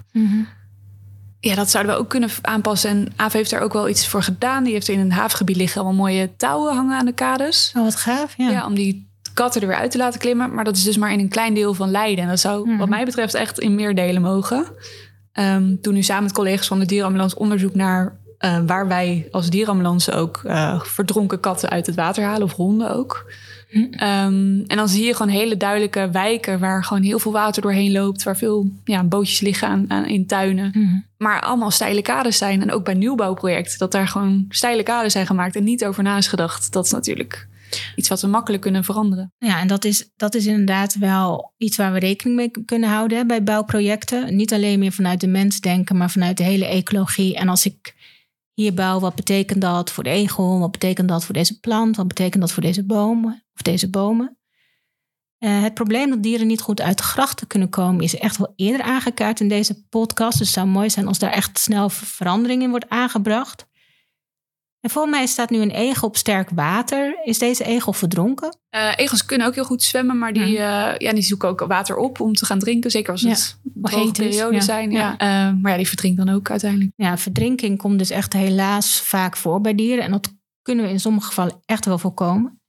[1.43, 2.89] Ja, dat zouden we ook kunnen aanpassen.
[2.89, 4.63] En Aaf heeft daar ook wel iets voor gedaan.
[4.63, 7.73] Die heeft in een havengebied liggen allemaal mooie touwen hangen aan de kades.
[7.77, 8.33] Oh, wat gaaf.
[8.37, 8.49] Ja.
[8.49, 8.65] Ja.
[8.65, 10.53] om die katten er weer uit te laten klimmen.
[10.53, 12.23] Maar dat is dus maar in een klein deel van Leiden.
[12.23, 12.77] En dat zou Mhm.
[12.77, 14.65] wat mij betreft echt in meer delen mogen.
[15.31, 18.17] Ehm toen nu samen met collega's van de dierenambulance onderzoek naar...
[18.37, 22.43] eh, waar wij als dierenambulance ook eh, verdronken katten uit het water halen.
[22.43, 23.31] Of honden ook.
[23.73, 26.59] Ehm, en dan zie je gewoon hele duidelijke wijken...
[26.59, 28.23] waar gewoon heel veel water doorheen loopt.
[28.23, 30.99] Waar veel ja, bootjes liggen aan, aan, in tuinen Mhm.
[31.17, 32.61] maar allemaal steile kades zijn.
[32.61, 36.17] En ook bij nieuwbouwprojecten, dat daar gewoon steile kades zijn gemaakt en niet over na
[36.17, 36.71] is gedacht.
[36.71, 37.47] Dat is natuurlijk
[37.95, 39.33] iets wat we makkelijk kunnen veranderen.
[39.37, 43.17] Ja, en dat is, dat is inderdaad wel iets waar we rekening mee kunnen houden
[43.17, 44.35] hè, bij bouwprojecten.
[44.35, 47.35] Niet alleen meer vanuit de mens denken, maar vanuit de hele ecologie.
[47.35, 47.95] En als ik
[48.53, 50.59] hier bouw, wat betekent dat voor de egel?
[50.59, 51.95] Wat betekent dat voor deze plant?
[51.95, 54.37] Wat betekent dat voor deze bomen of deze bomen?
[55.37, 58.53] Eh, het probleem dat dieren niet goed uit de grachten kunnen komen, is echt wel
[58.55, 60.37] eerder aangekaart in deze podcast.
[60.37, 63.65] Dus het zou mooi zijn als daar echt snel ver- verandering in wordt aangebracht.
[64.79, 67.19] En volgens mij staat nu een egel op sterk water.
[67.23, 68.57] Is deze egel verdronken?
[68.69, 71.95] Eh, egels kunnen ook heel goed zwemmen, maar die, eh, ja, die zoeken ook water
[71.95, 72.91] op om te gaan drinken.
[72.91, 74.61] Zeker als het droge perioden ja.
[74.61, 74.91] zijn.
[74.91, 75.15] Ja.
[75.17, 75.51] Ja.
[75.51, 76.91] Maar ja, die verdrinkt dan ook uiteindelijk.
[76.95, 80.03] Ja, verdrinking komt dus echt helaas vaak voor bij dieren.
[80.03, 82.61] En dat kunnen we in sommige gevallen echt wel voorkomen.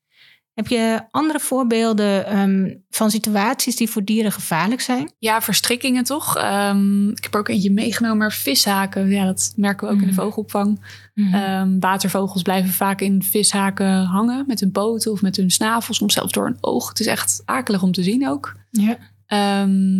[0.54, 5.12] Heb je andere voorbeelden ehm, van situaties die voor dieren gevaarlijk zijn?
[5.18, 6.36] Ja, verstrikkingen toch?
[6.36, 9.08] Ehm, ik heb er ook eentje meegenomen, maar vishaken.
[9.08, 10.22] Ja, dat merken we ook in de Mhm.
[10.22, 10.80] vogelopvang.
[11.14, 11.34] Mhm.
[11.34, 16.14] Ehm, watervogels blijven vaak in vishaken hangen met hun poten of met hun snavel, soms
[16.14, 16.88] zelfs door een oog.
[16.88, 18.54] Het is echt akelig om te zien ook.
[18.70, 18.96] ja.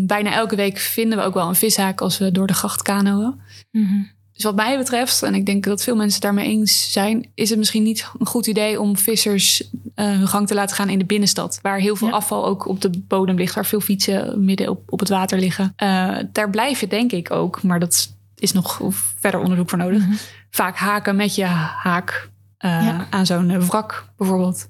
[0.07, 3.40] Bijna elke week vinden we ook wel een vishaak als we door de gracht kanoën.
[3.71, 4.03] Mhm.
[4.35, 7.49] Dus wat mij betreft, en ik denk dat veel mensen het daarmee eens zijn, is
[7.51, 10.99] het misschien niet een goed idee om vissers eh, hun gang te laten gaan in
[10.99, 11.59] de binnenstad.
[11.62, 12.14] Waar heel veel Ja.
[12.14, 15.73] afval ook op de bodem ligt, waar veel fietsen midden op, op het water liggen.
[15.77, 18.81] Eh, daar blijf je denk ik ook, maar dat is nog
[19.20, 20.03] verder onderzoek voor nodig.
[20.03, 20.14] Mhm.
[20.51, 23.07] Vaak haken met je haak eh, Ja.
[23.11, 24.68] aan zo'n wrak bijvoorbeeld.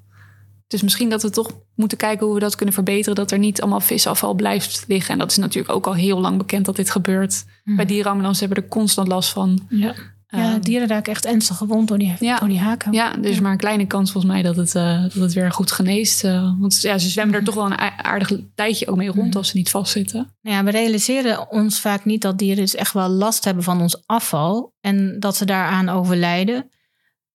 [0.75, 3.15] Dus misschien dat we toch moeten kijken hoe we dat kunnen verbeteren.
[3.15, 5.13] Dat er niet allemaal visafval blijft liggen.
[5.13, 7.45] En dat is natuurlijk ook al heel lang bekend dat dit gebeurt.
[7.63, 7.75] Mhm.
[7.75, 9.65] Bij dierenambulance hebben er constant last van.
[9.69, 9.93] Ja.
[10.27, 12.39] ja, Ehm, dieren raken echt ernstig gewond door die, Ja.
[12.39, 12.93] door die haken.
[12.93, 13.41] Ja, er is Ja.
[13.41, 16.23] maar een kleine kans volgens mij dat het, eh, dat het weer goed geneest.
[16.23, 19.37] eh, want ja, ze zwemmen er toch wel een aardig tijdje ook mee rond Mhm.
[19.37, 20.29] als ze niet vastzitten.
[20.41, 23.81] Nou Ja, we realiseren ons vaak niet dat dieren dus echt wel last hebben van
[23.81, 26.69] ons afval en dat ze daaraan overlijden.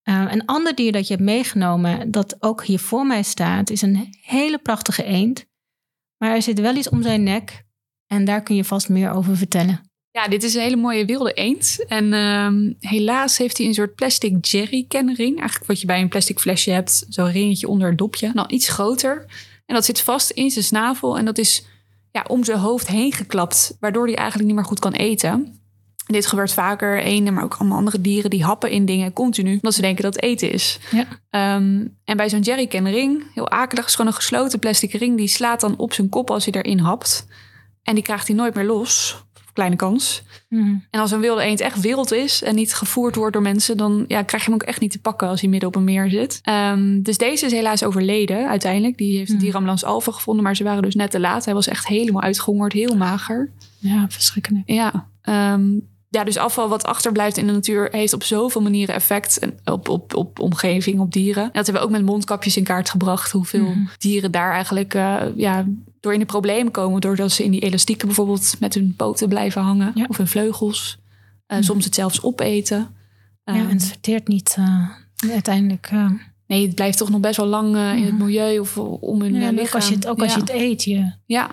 [0.02, 3.82] Eh, een ander dier dat je hebt meegenomen, dat ook hier voor mij staat, is
[3.82, 5.46] een hele prachtige eend.
[6.16, 7.64] Maar er zit wel iets om zijn nek
[8.06, 9.80] en daar kun je vast meer over vertellen.
[10.10, 11.84] Ja, dit is een hele mooie wilde eend.
[11.88, 15.38] En ehm, helaas heeft hij een soort plastic jerrycan ring.
[15.38, 17.06] Eigenlijk wat je bij een plastic flesje hebt.
[17.08, 18.30] Zo'n ringetje onder het dopje.
[18.34, 19.24] Dan iets groter.
[19.66, 21.18] En dat zit vast in zijn snavel.
[21.18, 21.66] En dat is
[22.10, 23.76] ja, om zijn hoofd heen geklapt.
[23.80, 25.59] Waardoor hij eigenlijk niet meer goed kan eten.
[26.12, 26.98] Dit gebeurt vaker.
[27.02, 28.30] Eenden, maar ook allemaal andere dieren.
[28.30, 29.52] Die happen in dingen continu.
[29.54, 30.78] Omdat ze denken dat het eten is.
[30.90, 31.04] Ja.
[31.30, 35.16] Ehm, en bij zo'n jerrycan ring, heel akelig, is gewoon een gesloten plastic ring.
[35.16, 37.26] Die slaat dan op zijn kop als hij erin hapt.
[37.82, 39.24] En die krijgt hij nooit meer los.
[39.52, 40.22] Kleine kans.
[40.48, 44.04] En als een wilde eend echt wild is en niet gevoerd wordt door mensen, dan
[44.08, 46.10] ja, krijg je hem ook echt niet te pakken als hij midden op een meer
[46.10, 46.38] zit.
[46.42, 48.96] Ehm, dus deze is helaas overleden uiteindelijk.
[48.98, 49.40] Die heeft de Mhm.
[49.40, 51.44] dierenambulance Alpha gevonden, maar ze waren dus net te laat.
[51.44, 53.50] Hij was echt helemaal uitgehongerd, heel mager.
[53.78, 54.62] Ja, verschrikkelijk.
[54.66, 55.68] Ja, ehm,
[56.12, 60.14] ja, dus afval wat achterblijft in de natuur heeft op zoveel manieren effect op, op,
[60.14, 61.42] op omgeving, op dieren.
[61.42, 63.30] En dat hebben we ook met mondkapjes in kaart gebracht.
[63.32, 63.78] Hoeveel Mhm.
[63.98, 65.66] dieren daar eigenlijk eh, ja,
[66.00, 67.00] door in de problemen komen.
[67.00, 69.92] Doordat ze in die elastieken bijvoorbeeld met hun poten blijven hangen.
[69.94, 70.04] Ja.
[70.08, 70.98] Of hun vleugels.
[71.46, 71.62] Mhm.
[71.62, 72.78] Soms het zelfs opeten.
[73.44, 74.88] Ja, Ehm, en het verteert niet eh,
[75.30, 75.90] uiteindelijk.
[76.46, 78.24] nee, het blijft toch nog best wel lang in het Mhm.
[78.24, 79.74] milieu of om hun ja, lichaam.
[79.80, 80.84] als je het, ook als je het eet.
[80.84, 81.50] Je, Ja.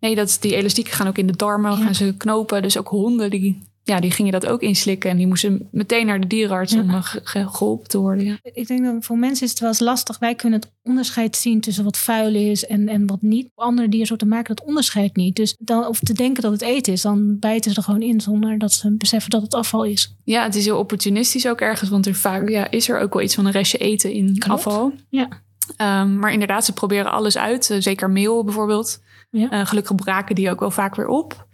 [0.00, 1.76] Nee, dat, die elastieken gaan ook in de darmen, Ja.
[1.84, 2.62] gaan ze knopen.
[2.62, 5.10] Dus ook honden, die, ja, die gingen dat ook inslikken.
[5.10, 6.80] En die moesten meteen naar de dierenarts Ja.
[6.80, 8.24] om eh, ge- ge- geholpen te worden.
[8.24, 8.38] Ja.
[8.42, 10.18] Ik denk dat voor mensen is het wel eens lastig.
[10.18, 13.48] Wij kunnen het onderscheid zien tussen wat vuil is en, en wat niet.
[13.54, 15.36] Andere diersoorten maken dat onderscheid niet.
[15.36, 18.20] Dus dan, of te denken dat het eten is, dan bijten ze er gewoon in
[18.20, 20.14] zonder dat ze beseffen dat het afval is.
[20.24, 21.90] ja, het is heel opportunistisch ook ergens.
[21.90, 24.66] Want er vaak ja, is er ook wel iets van een restje eten in Klopt.
[24.66, 24.92] afval.
[25.08, 25.28] Ja.
[25.76, 27.70] Ehm, maar inderdaad, ze proberen alles uit.
[27.70, 29.00] Eh, zeker meel bijvoorbeeld.
[29.30, 29.50] Ja.
[29.50, 31.46] Eh, gelukkig braken die ook wel vaak weer op.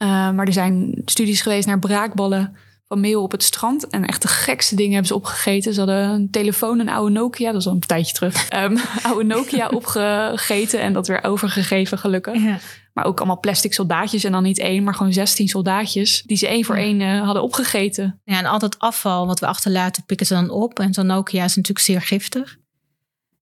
[0.00, 2.56] Eh, maar er zijn studies geweest naar braakballen
[2.88, 3.88] van meel op het strand.
[3.88, 5.72] En echt de gekste dingen hebben ze opgegeten.
[5.72, 7.52] Ze hadden een telefoon, een oude Nokia.
[7.52, 8.48] Dat is al een tijdje terug.
[8.48, 12.42] Ehm oude Nokia opgegeten en dat weer overgegeven gelukkig.
[12.42, 12.58] Ja.
[12.92, 14.24] Maar ook allemaal plastic soldaatjes.
[14.24, 16.22] En dan niet één, maar gewoon 16 soldaatjes.
[16.22, 18.20] Die ze één voor één eh, hadden opgegeten.
[18.24, 20.78] Ja, en al dat afval wat we achterlaten, pikken ze dan op.
[20.78, 22.56] En zo'n Nokia is natuurlijk zeer giftig.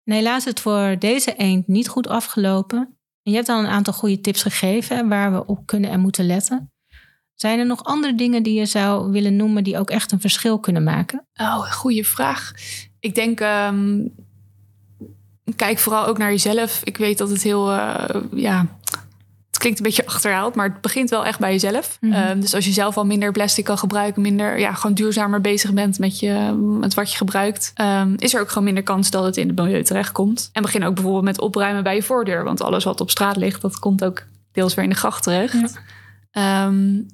[0.05, 2.95] En helaas is het voor deze eend niet goed afgelopen.
[3.31, 6.73] Je hebt al een aantal goede tips gegeven waar we op kunnen en moeten letten.
[7.35, 10.59] Zijn er nog andere dingen die je zou willen noemen die ook echt een verschil
[10.59, 11.27] kunnen maken?
[11.35, 12.53] Oh, goede vraag.
[13.01, 14.07] Ik denk, ehm,
[15.57, 16.81] kijk vooral ook naar jezelf.
[16.85, 18.67] Ik weet dat het heel, uh, ja,
[19.66, 21.98] klinkt een beetje achterhaald, maar het begint wel echt bij jezelf.
[22.00, 22.29] Mhm.
[22.29, 25.72] Um, dus als je zelf al minder plastic kan gebruiken, minder, ja, gewoon duurzamer bezig
[25.72, 29.24] bent met, je, met wat je gebruikt, um, is er ook gewoon minder kans dat
[29.24, 30.50] het in het milieu terechtkomt.
[30.52, 33.61] En begin ook bijvoorbeeld met opruimen bij je voordeur, want alles wat op straat ligt,
[33.61, 35.81] dat komt ook deels weer in de gracht terecht.
[36.31, 36.66] Ja.
[36.66, 37.07] Um,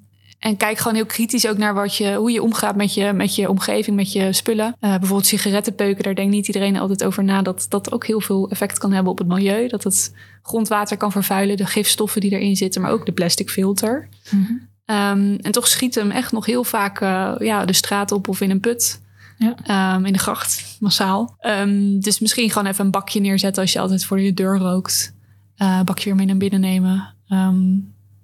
[0.42, 3.34] en kijk gewoon heel kritisch ook naar wat je, hoe je omgaat met je, met
[3.34, 4.66] je omgeving, met je spullen.
[4.66, 8.50] Uh, bijvoorbeeld sigarettenpeuken, daar denkt niet iedereen altijd over na dat dat ook heel veel
[8.50, 9.68] effect kan hebben op het milieu.
[9.68, 14.08] Dat het grondwater kan vervuilen, de gifstoffen die erin zitten, maar ook de plastic filter.
[14.30, 14.68] Mm -hmm.
[14.96, 18.40] um, en toch schiet hem echt nog heel vaak uh, ja, de straat op of
[18.40, 19.00] in een put.
[19.38, 19.94] Ja.
[19.94, 21.36] Um, in de gracht, massaal.
[21.40, 25.14] Um, dus misschien gewoon even een bakje neerzetten als je altijd voor je deur rookt.
[25.56, 27.14] Uh, bakje weer mee naar binnen nemen.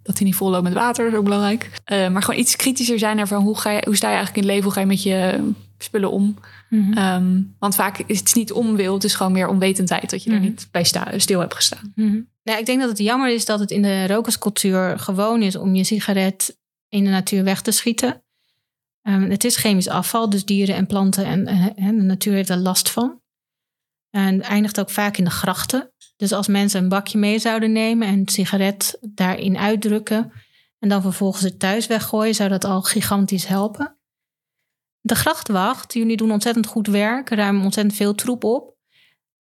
[0.09, 1.71] Dat hij niet vol loopt met water, dat is ook belangrijk.
[1.93, 4.37] Uh, maar gewoon iets kritischer zijn naar van hoe, ga je, hoe sta je eigenlijk
[4.37, 4.65] in het leven?
[4.65, 6.37] Hoe ga je met je spullen om?
[6.69, 6.99] Mm -hmm.
[6.99, 10.39] um, want vaak is het niet onwil, het is gewoon meer onwetendheid dat je Mhm.
[10.39, 11.93] er niet bij sta, stil hebt gestaan.
[11.95, 12.29] Mm -hmm.
[12.43, 15.75] nou, ik denk dat het jammer is dat het in de rokerscultuur gewoon is om
[15.75, 18.23] je sigaret in de natuur weg te schieten.
[19.03, 22.57] Um, het is chemisch afval, dus dieren en planten en, en de natuur heeft er
[22.57, 23.21] last van.
[24.11, 25.93] En het eindigt ook vaak in de grachten.
[26.19, 30.33] Dus als mensen een bakje mee zouden nemen en een sigaret daarin uitdrukken
[30.79, 33.97] en dan vervolgens het thuis weggooien, zou dat al gigantisch helpen.
[35.01, 38.77] De grachtwacht, jullie doen ontzettend goed werk, ruimen ontzettend veel troep op.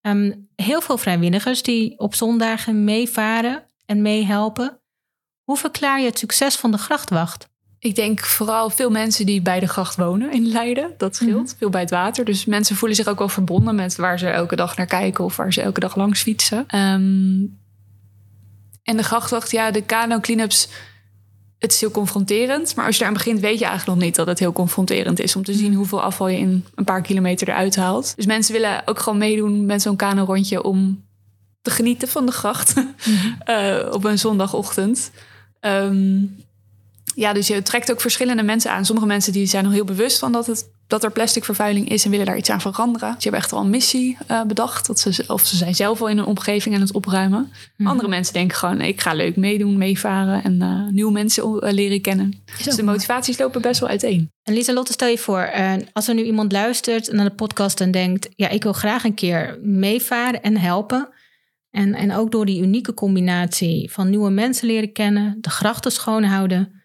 [0.00, 4.80] Um, heel veel vrijwilligers die op zondagen meevaren en meehelpen.
[5.42, 7.48] Hoe verklaar je het succes van de grachtwacht?
[7.80, 10.94] Ik denk vooral veel mensen die bij de gracht wonen in Leiden.
[10.96, 11.30] Dat scheelt.
[11.30, 11.56] Mm -hmm.
[11.58, 12.24] Veel bij het water.
[12.24, 15.36] Dus mensen voelen zich ook wel verbonden met waar ze elke dag naar kijken of
[15.36, 16.58] waar ze elke dag langs fietsen.
[16.58, 17.58] Um,
[18.82, 20.68] en de grachtwacht, ja, de kano cleanups.
[21.58, 22.76] Het is heel confronterend.
[22.76, 25.20] Maar als je daar aan begint, weet je eigenlijk nog niet dat het heel confronterend
[25.20, 25.36] is.
[25.36, 28.16] Om te zien hoeveel afval je in een paar kilometer eruit haalt.
[28.16, 31.04] Dus mensen willen ook gewoon meedoen met zo'n kano-rondje om
[31.62, 32.74] te genieten van de gracht.
[32.74, 33.36] Mm -hmm.
[33.46, 35.10] uh, op een zondagochtend.
[35.60, 36.36] Um,
[37.18, 38.84] ja, dus je trekt ook verschillende mensen aan.
[38.84, 42.10] Sommige mensen die zijn nog heel bewust van dat, het, dat er plasticvervuiling is en
[42.10, 43.14] willen daar iets aan veranderen.
[43.14, 44.86] Dus je hebt echt wel een missie uh, bedacht.
[44.86, 47.52] Dat ze, of ze zijn zelf al in een omgeving aan het opruimen.
[47.76, 47.88] Mhm.
[47.88, 52.00] Andere mensen denken gewoon, ik ga leuk meedoen, meevaren en uh, nieuwe mensen uh, leren
[52.00, 52.42] kennen.
[52.64, 54.30] Dus de motivaties lopen best wel uiteen.
[54.42, 57.90] En Lieselotte, stel je voor, uh, als er nu iemand luistert naar de podcast en
[57.90, 61.08] denkt, ja, ik wil graag een keer meevaren en helpen.
[61.70, 66.76] En, en ook door die unieke combinatie van nieuwe mensen leren kennen, de grachten schoonhouden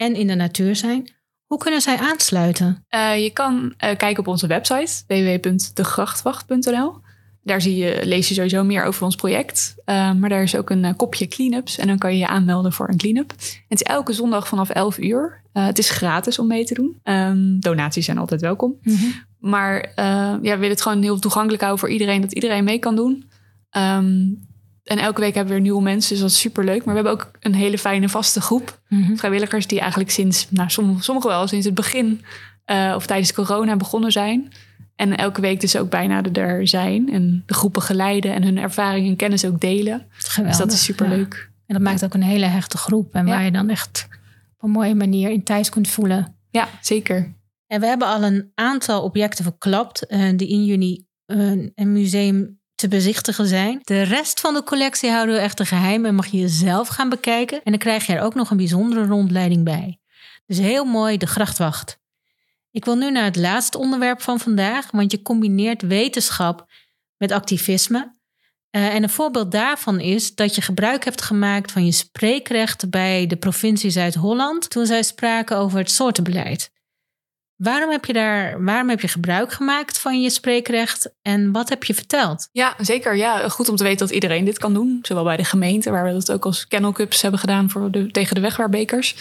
[0.00, 1.12] en in de natuur zijn.
[1.46, 2.84] Hoe kunnen zij aansluiten?
[2.90, 6.94] Uh, je kan uh, kijken op onze website www.degrachtwacht.nl.
[7.42, 9.74] Daar zie je, lees je sowieso meer over ons project.
[9.86, 12.88] Uh, maar daar is ook een kopje cleanups en dan kan je je aanmelden voor
[12.88, 13.30] een cleanup.
[13.68, 15.42] Het is elke zondag vanaf 11 uur.
[15.52, 17.00] het is gratis om mee te doen.
[17.04, 18.78] Um, donaties zijn altijd welkom.
[18.82, 19.12] Mm -hmm.
[19.38, 22.96] Maar ja, we willen het gewoon heel toegankelijk houden voor iedereen, dat iedereen mee kan
[22.96, 23.30] doen.
[23.76, 24.48] Um,
[24.90, 26.84] en elke week hebben we weer nieuwe mensen, dus dat is superleuk.
[26.84, 29.16] Maar we hebben ook een hele fijne vaste groep mm -hmm.
[29.18, 29.66] vrijwilligers...
[29.66, 32.24] die eigenlijk sinds, nou sommigen wel, sinds het begin
[32.66, 34.52] uh, of tijdens corona begonnen zijn.
[34.96, 37.12] En elke week dus ook bijna er zijn.
[37.12, 40.06] En de groepen geleiden en hun ervaring en kennis ook delen.
[40.10, 41.34] Geweldig, dus dat is superleuk.
[41.34, 41.64] Ja.
[41.66, 43.14] En dat maakt ook een hele hechte groep.
[43.14, 44.08] En waar je dan echt
[44.56, 46.36] op een mooie manier in thuis kunt voelen.
[46.50, 47.34] Ja, zeker.
[47.66, 50.04] En we hebben al een aantal objecten verklapt...
[50.08, 53.78] Uh, die in juni uh, een museum te bezichtigen zijn.
[53.82, 57.60] De rest van de collectie houden we echter geheim en mag je zelf gaan bekijken.
[57.64, 59.98] En dan krijg je er ook nog een bijzondere rondleiding bij.
[60.46, 61.98] Dus heel mooi, de grachtwacht.
[62.70, 66.70] Ik wil nu naar het laatste onderwerp van vandaag, want je combineert wetenschap
[67.16, 68.18] met activisme.
[68.70, 73.26] Uh, en een voorbeeld daarvan is dat je gebruik hebt gemaakt van je spreekrecht bij
[73.26, 76.70] de provincie Zuid-Holland toen zij spraken over het soortenbeleid.
[77.60, 81.84] Waarom heb je daar, waarom heb je gebruik gemaakt van je spreekrecht en wat heb
[81.84, 82.48] je verteld?
[82.52, 83.16] Ja, zeker.
[83.16, 84.98] Ja, goed om te weten dat iedereen dit kan doen.
[85.02, 88.10] Zowel bij de gemeente, waar we dat ook als Kennel Cups hebben gedaan voor de,
[88.10, 89.16] tegen de wegwaarbekers.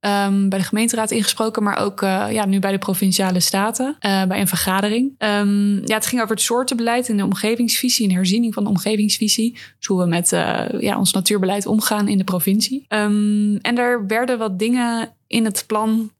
[0.00, 4.24] um, bij de gemeenteraad ingesproken, maar ook uh, ja, nu bij de provinciale staten, uh,
[4.24, 5.14] bij een vergadering.
[5.18, 9.52] Um, ja, het ging over het soortenbeleid en de omgevingsvisie, een herziening van de omgevingsvisie.
[9.52, 12.84] Dus hoe we met uh, ja, ons natuurbeleid omgaan in de provincie.
[12.88, 16.10] Um, en daar werden wat dingen in het plan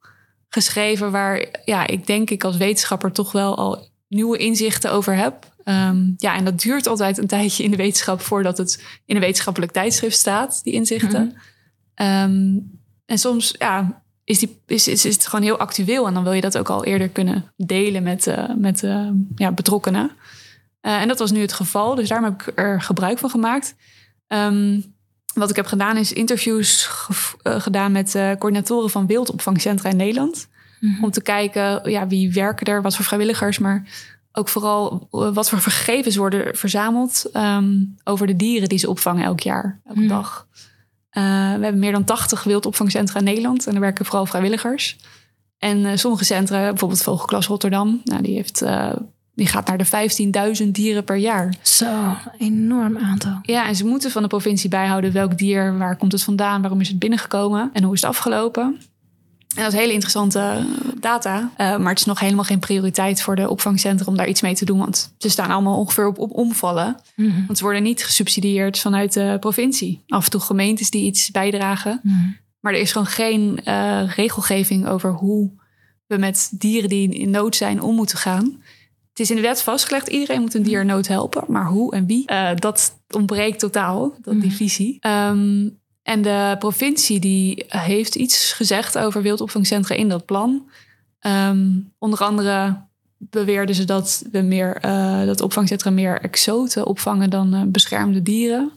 [0.51, 5.49] geschreven waar ja, ik denk ik als wetenschapper toch wel al nieuwe inzichten over heb.
[5.65, 9.21] Um, ja, en dat duurt altijd een tijdje in de wetenschap voordat het in een
[9.21, 11.23] wetenschappelijk tijdschrift staat, die inzichten.
[11.25, 11.37] Mm
[11.95, 12.23] -hmm.
[12.23, 16.23] um, en soms ja, is, die, is, is, is het gewoon heel actueel en dan
[16.23, 20.11] wil je dat ook al eerder kunnen delen met, uh, met uh, ja, betrokkenen.
[20.81, 23.75] en dat was nu het geval, dus daarom heb ik er gebruik van gemaakt.
[24.27, 24.81] Ehm,
[25.35, 26.89] wat ik heb gedaan is interviews
[27.43, 30.49] gedaan met coördinatoren van wildopvangcentra in Nederland.
[30.81, 31.05] Mhm.
[31.05, 33.89] Om te kijken ja, wie werken er, wat voor vrijwilligers, maar
[34.33, 39.41] ook vooral wat voor gegevens worden verzameld um, over de dieren die ze opvangen elk
[39.41, 40.09] jaar, elke mhm.
[40.09, 40.47] dag.
[41.11, 44.97] We hebben meer dan 80 wildopvangcentra in Nederland en er werken vooral vrijwilligers.
[45.59, 48.65] En sommige centra, bijvoorbeeld Vogelklas Rotterdam, nou, die, heeft,
[49.41, 51.55] die gaat naar de 15.000 dieren per jaar.
[51.63, 53.39] Zo, enorm aantal.
[53.43, 56.81] Ja, en ze moeten van de provincie bijhouden welk dier, waar komt het vandaan, waarom
[56.81, 58.63] is het binnengekomen en hoe is het afgelopen.
[59.55, 60.65] En dat is hele interessante eh,
[61.01, 61.39] data.
[61.41, 64.55] Uh, maar het is nog helemaal geen prioriteit voor de opvangcentra om daar iets mee
[64.55, 64.79] te doen.
[64.79, 66.97] Want ze staan allemaal ongeveer op, op omvallen.
[67.17, 67.47] Mhm.
[67.47, 70.03] Want ze worden niet gesubsidieerd vanuit de provincie.
[70.09, 72.01] Af en toe gemeentes die iets bijdragen.
[72.03, 72.17] Mhm.
[72.61, 75.51] Maar er is gewoon geen uh, regelgeving over hoe
[76.07, 78.59] we met dieren die in nood zijn om moeten gaan.
[79.21, 81.45] Het is in de wet vastgelegd, iedereen moet een dier in nood helpen.
[81.49, 84.57] Maar hoe en wie, uh, dat ontbreekt totaal, dat, die mhm.
[84.57, 84.99] visie.
[85.07, 90.71] Um, en de provincie die heeft iets gezegd over wildopvangcentra in dat plan.
[91.21, 92.87] Um, onder andere
[93.19, 98.73] beweerden ze dat we meer uh, dat opvangcentra meer exoten opvangen dan uh, beschermde dieren.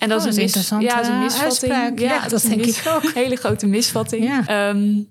[0.00, 1.72] En dat, oh, is een interessante ja, is een misvatting.
[2.00, 3.02] Ja, ja, dat denk ik ook.
[3.02, 4.24] Een hele grote misvatting.
[4.24, 4.68] Ja.
[4.68, 5.10] Um,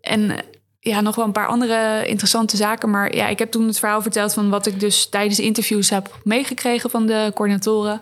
[0.00, 0.44] en
[0.84, 2.90] ja, nog wel een paar andere interessante zaken.
[2.90, 6.20] Maar ja, ik heb toen het verhaal verteld van wat ik dus tijdens interviews heb
[6.24, 8.00] meegekregen van de coördinatoren.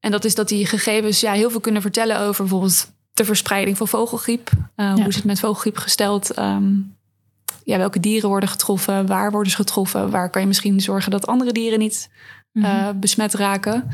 [0.00, 3.76] En dat is dat die gegevens ja, heel veel kunnen vertellen over bijvoorbeeld de verspreiding
[3.76, 4.50] van vogelgriep.
[4.76, 6.38] Uh, Hoe is het met vogelgriep gesteld?
[6.38, 6.96] Um,
[7.64, 9.06] ja, welke dieren worden getroffen?
[9.06, 10.10] Waar worden ze getroffen?
[10.10, 12.10] Waar kan je misschien zorgen dat andere dieren niet
[12.52, 13.90] uh, besmet raken?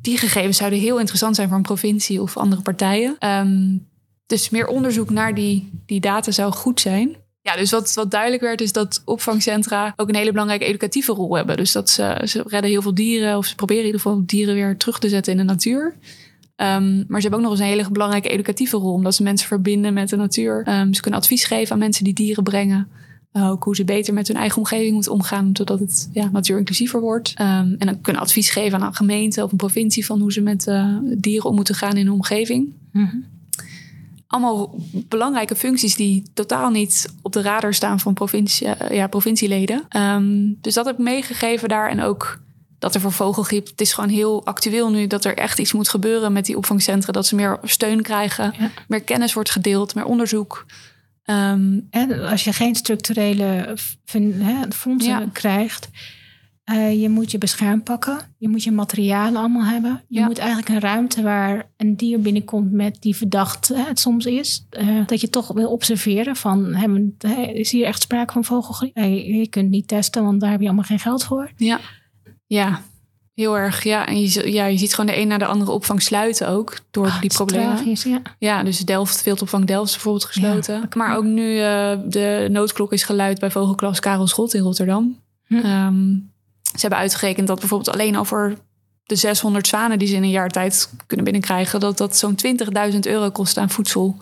[0.00, 3.16] Die gegevens zouden heel interessant zijn voor een provincie of andere partijen.
[3.28, 3.88] Um,
[4.26, 7.16] dus meer onderzoek naar die, die data zou goed zijn.
[7.44, 11.36] Ja, dus wat, wat duidelijk werd is dat opvangcentra ook een hele belangrijke educatieve rol
[11.36, 11.56] hebben.
[11.56, 14.54] Dus dat ze, ze redden heel veel dieren of ze proberen in ieder geval dieren
[14.54, 15.94] weer terug te zetten in de natuur.
[16.56, 19.48] Um, maar ze hebben ook nog eens een hele belangrijke educatieve rol, omdat ze mensen
[19.48, 20.68] verbinden met de natuur.
[20.68, 22.88] Um, ze kunnen advies geven aan mensen die dieren brengen.
[23.32, 27.00] Uh, ook hoe ze beter met hun eigen omgeving moeten omgaan, zodat het ja, natuurinclusiever
[27.00, 27.34] wordt.
[27.40, 30.40] Um, en dan kunnen advies geven aan een gemeente of een provincie van hoe ze
[30.40, 32.72] met uh, dieren om moeten gaan in hun omgeving.
[32.92, 33.32] Mm
[34.34, 39.86] allemaal belangrijke functies die totaal niet op de radar staan van provincie, eh, ja, provincieleden.
[39.96, 41.90] Um, dus dat heb ik meegegeven daar.
[41.90, 42.42] En ook
[42.78, 45.88] dat er voor vogelgriep, het is gewoon heel actueel nu dat er echt iets moet
[45.88, 47.12] gebeuren met die opvangcentra.
[47.12, 48.54] Dat ze meer steun krijgen,
[48.88, 50.66] meer kennis wordt gedeeld, meer onderzoek.
[51.26, 53.76] Um, en als je geen structurele
[54.70, 55.88] fondsen krijgt,
[56.70, 58.18] uh, je moet je bescherm pakken.
[58.38, 60.04] Je moet je materialen allemaal hebben.
[60.08, 64.26] Je moet eigenlijk een ruimte waar een dier binnenkomt met die verdacht hè, het soms
[64.26, 64.66] is.
[64.78, 67.16] Uh, dat je toch wil observeren van, hebben,
[67.52, 68.96] is hier echt sprake van vogelgriep?
[68.96, 71.50] Uh, je kunt niet testen, want daar heb je allemaal geen geld voor.
[71.56, 71.80] Ja,
[72.46, 72.80] ja.
[73.34, 74.06] Heel erg, ja.
[74.06, 77.06] En je, ja, je ziet gewoon de een na de andere opvang sluiten ook door
[77.06, 77.76] oh, die problemen.
[77.76, 78.22] Tragisch, ja.
[78.38, 80.88] ja, dus Delft, Veldopvang Delft is bijvoorbeeld gesloten.
[80.96, 81.56] maar ook nu
[82.08, 85.20] de noodklok is geluid bij Vogelklas Karel Schot in Rotterdam.
[85.46, 85.54] Hm.
[85.54, 86.32] Um,
[86.74, 88.58] ze hebben uitgerekend dat bijvoorbeeld alleen over
[89.04, 92.38] de 600 zwanen die ze in een jaar tijd kunnen binnenkrijgen, dat dat zo'n
[92.92, 94.16] 20.000 euro kost aan voedsel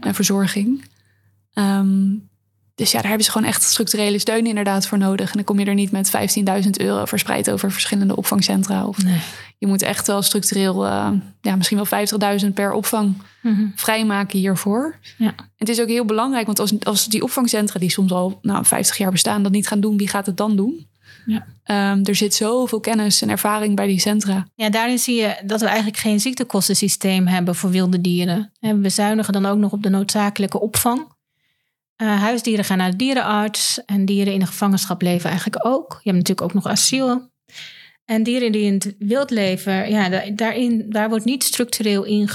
[0.00, 0.84] en verzorging.
[1.54, 2.28] Um,
[2.76, 5.28] dus ja, daar hebben ze gewoon echt structurele steun inderdaad voor nodig.
[5.30, 6.10] En dan kom je er niet met
[6.64, 8.86] 15.000 euro verspreid over verschillende opvangcentra.
[8.86, 9.20] Of nee.
[9.58, 11.08] je moet echt wel structureel, uh,
[11.40, 14.98] ja, misschien wel 50.000 per opvang mm vrijmaken hiervoor.
[15.18, 15.34] Ja.
[15.56, 18.96] Het is ook heel belangrijk, want als, als die opvangcentra, die soms al nou, 50
[18.96, 20.86] jaar bestaan, dat niet gaan doen, wie gaat het dan doen?
[21.26, 21.46] Ja.
[21.92, 24.46] Um, er zit zoveel kennis en ervaring bij die centra.
[24.54, 28.52] Ja, daarin zie je dat we eigenlijk geen ziektekostensysteem hebben voor wilde dieren.
[28.60, 31.14] En we zuinigen dan ook nog op de noodzakelijke opvang.
[32.02, 35.90] Uh, huisdieren gaan naar de dierenarts en dieren in de gevangenschap leven eigenlijk ook.
[35.90, 37.30] Je hebt natuurlijk ook nog asiel.
[38.04, 42.28] En dieren die in het wild leven, ja, daarin, daar wordt niet structureel in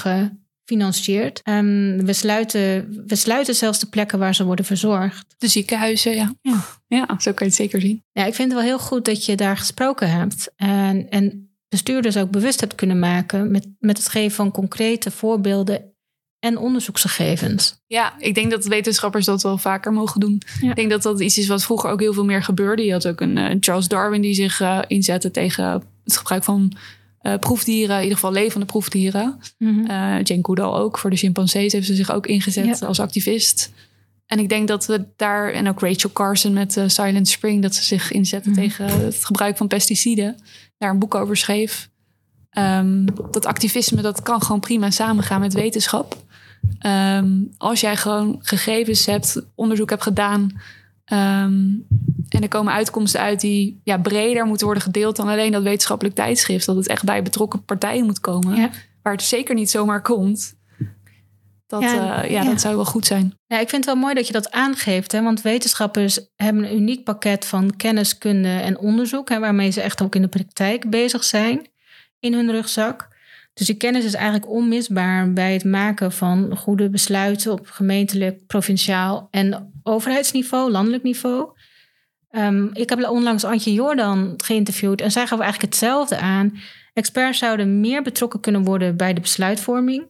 [0.72, 1.42] gefinancierd.
[1.44, 5.36] Um, we, sluiten, we sluiten zelfs de plekken waar ze worden verzorgd.
[5.38, 6.34] De ziekenhuizen, ja.
[6.42, 6.64] ja.
[6.88, 8.04] Ja, zo kan je het zeker zien.
[8.12, 10.52] Ja, ik vind het wel heel goed dat je daar gesproken hebt.
[10.56, 15.94] En, en bestuurders ook bewust hebt kunnen maken met, met het geven van concrete voorbeelden
[16.40, 17.82] en onderzoeksgegevens.
[17.88, 20.42] Ja, ik denk dat wetenschappers dat wel vaker mogen doen.
[20.62, 22.86] Ik denk dat dat iets is wat vroeger ook heel veel meer gebeurde.
[22.86, 26.74] Je had ook een uh, Charles Darwin die zich uh, inzette tegen het gebruik van
[27.24, 29.40] uh, proefdieren, in ieder geval levende proefdieren.
[29.58, 29.86] Mm
[30.24, 33.72] Jane Goodall ook, voor de chimpansees heeft ze zich ook ingezet als activist.
[34.26, 37.76] En ik denk dat we daar, en ook Rachel Carson met uh, Silent Spring, dat
[37.76, 38.62] ze zich inzetten mhm.
[38.62, 40.36] tegen het gebruik van pesticiden,
[40.78, 41.90] daar een boek over schreef.
[42.58, 46.18] Um, dat activisme, dat kan gewoon prima samengaan met wetenschap.
[46.86, 50.62] Um, als jij gewoon gegevens hebt, onderzoek hebt gedaan,
[51.12, 51.88] um,
[52.30, 56.16] en er komen uitkomsten uit die ja, breder moeten worden gedeeld dan alleen dat wetenschappelijk
[56.16, 56.66] tijdschrift.
[56.66, 58.56] Dat het echt bij betrokken partijen moet komen.
[58.56, 58.70] Ja.
[59.02, 60.60] Waar het zeker niet zomaar komt.
[61.68, 62.44] Dat, Ja, ja, ja, ja.
[62.44, 63.34] dat zou wel goed zijn.
[63.48, 65.12] Ja, ik vind het wel mooi dat je dat aangeeft.
[65.12, 65.22] Hè?
[65.22, 69.30] Want wetenschappers hebben een uniek pakket van kennis, kunde en onderzoek.
[69.30, 71.68] Hè, waarmee ze echt ook in de praktijk bezig zijn
[72.20, 73.10] in hun rugzak.
[73.54, 79.28] Dus die kennis is eigenlijk onmisbaar bij het maken van goede besluiten op gemeentelijk, provinciaal
[79.32, 81.50] en overheidsniveau, landelijk niveau.
[82.30, 86.60] Ehm, ik heb onlangs Antje Jordan geïnterviewd en zij gaf eigenlijk hetzelfde aan.
[86.94, 90.10] Experts zouden meer betrokken kunnen worden bij de besluitvorming.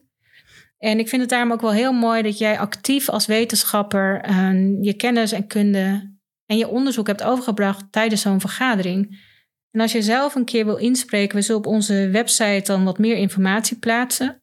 [0.78, 4.50] En ik vind het daarom ook wel heel mooi dat jij actief als wetenschapper eh,
[4.80, 6.10] je kennis en kunde
[6.46, 9.30] en je onderzoek hebt overgebracht tijdens zo'n vergadering.
[9.70, 12.98] En als je zelf een keer wil inspreken, we zullen op onze website dan wat
[12.98, 14.42] meer informatie plaatsen.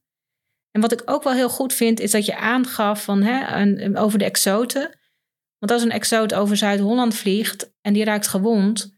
[0.71, 4.19] En wat ik ook wel heel goed vind, is dat je aangaf van, hè, over
[4.19, 4.98] de exoten.
[5.59, 8.97] Want als een exoot over Zuid-Holland vliegt en die raakt gewond,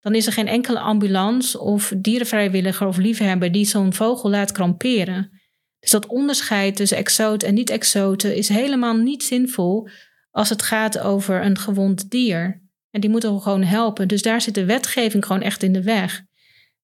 [0.00, 5.40] dan is er geen enkele ambulance of dierenvrijwilliger of liefhebber die zo'n vogel laat kramperen.
[5.80, 9.88] Dus dat onderscheid tussen exoot en niet-exoten is helemaal niet zinvol
[10.30, 12.62] als het gaat over een gewond dier.
[12.90, 14.08] En die moeten we gewoon helpen.
[14.08, 16.22] Dus daar zit de wetgeving gewoon echt in de weg.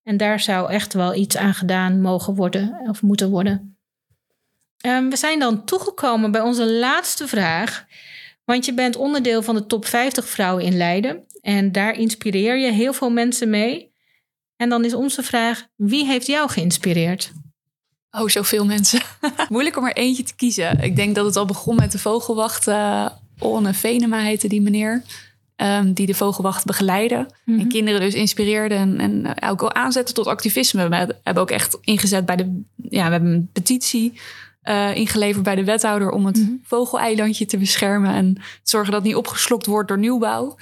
[0.03, 3.79] En daar zou echt wel iets aan gedaan mogen worden of moeten worden.
[4.77, 7.87] Ehm, we zijn dan toegekomen bij onze laatste vraag.
[8.47, 11.25] Want je bent onderdeel van de top 50 vrouwen in Leiden.
[11.41, 13.93] En daar inspireer je heel veel mensen mee.
[14.57, 17.33] En dan is onze vraag: wie heeft jou geïnspireerd?
[18.11, 19.01] Oh, zoveel mensen.
[19.49, 20.81] Moeilijk om er eentje te kiezen.
[20.81, 22.69] Ik denk dat het al begon met de vogelwacht.
[22.69, 23.07] eh
[23.39, 25.03] Onne Venema heette die meneer.
[25.57, 27.31] ehm, die de vogelwacht begeleidde.
[27.47, 30.89] En kinderen dus inspireerde en, en eh, ook al aanzetten tot activisme.
[30.89, 32.63] We hebben ook echt ingezet bij de...
[32.77, 34.21] Ja, we hebben een petitie
[34.67, 36.11] eh, ingeleverd bij de wethouder...
[36.11, 38.15] om het vogeleilandje te beschermen...
[38.15, 40.57] en zorgen dat het niet opgeslokt wordt door nieuwbouw.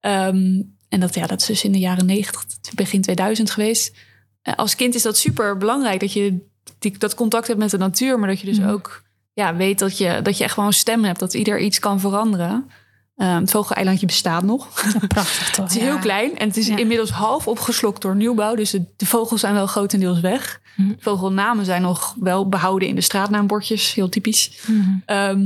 [0.00, 2.44] Ehm, en dat, ja, dat is dus in de jaren 90,
[2.74, 3.96] begin 2000 geweest.
[4.42, 6.46] Eh, als kind is dat super belangrijk dat je
[6.78, 8.68] die, dat contact hebt met de natuur, maar dat je dus Mhm.
[8.68, 9.02] ook
[9.32, 12.00] ja, weet dat je, dat je echt gewoon een stem hebt, dat ieder iets kan
[12.00, 12.70] veranderen.
[13.16, 14.68] Ehm, het vogeleilandje bestaat nog.
[15.08, 15.64] Prachtig toch?
[15.68, 16.76] Het is heel klein en het is Ja.
[16.76, 18.54] inmiddels half opgeslokt door nieuwbouw.
[18.54, 20.60] Dus de, de vogels zijn wel grotendeels weg.
[20.76, 20.92] Mhm.
[20.98, 24.58] Vogelnamen zijn nog wel behouden in de straatnaambordjes, heel typisch.
[24.66, 24.90] Mhm.
[25.06, 25.40] Ehm,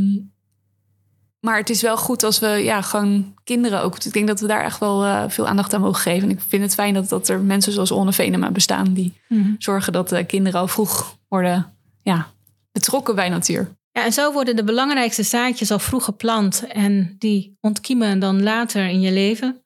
[1.41, 4.05] maar het is wel goed als we ja, gewoon kinderen ook.
[4.05, 6.29] Ik denk dat we daar echt wel eh, veel aandacht aan mogen geven.
[6.29, 9.51] En ik vind het fijn dat, dat er mensen zoals Onne Venema bestaan die Mhm.
[9.59, 12.27] zorgen dat de kinderen al vroeg worden ja,
[12.73, 13.71] betrokken bij natuur.
[14.05, 19.01] En zo worden de belangrijkste zaadjes al vroeg geplant en die ontkiemen dan later in
[19.01, 19.65] je leven.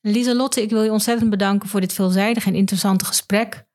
[0.00, 3.66] Lieselotte, ik wil je ontzettend bedanken voor dit veelzijdige en interessante gesprek.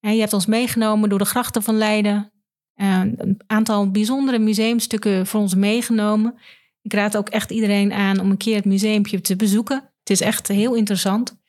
[0.00, 2.32] En je hebt ons meegenomen door de grachten van Leiden.
[2.74, 6.38] Eh, Een aantal bijzondere museumstukken voor ons meegenomen.
[6.82, 9.76] Ik raad ook echt iedereen aan om een keer het museumpje te bezoeken.
[9.98, 11.39] Het is echt heel interessant.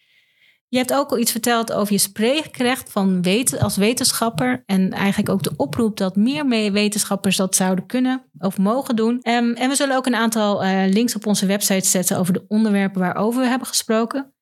[0.72, 4.64] Je hebt ook al iets verteld over je spreekrecht van weten, als wetenschapper.
[4.66, 9.20] En eigenlijk ook de oproep dat meer mee wetenschappers dat zouden kunnen of mogen doen.
[9.22, 12.46] Ehm, en we zullen ook een aantal eh, links op onze website zetten over de
[12.48, 14.34] onderwerpen waarover we hebben gesproken.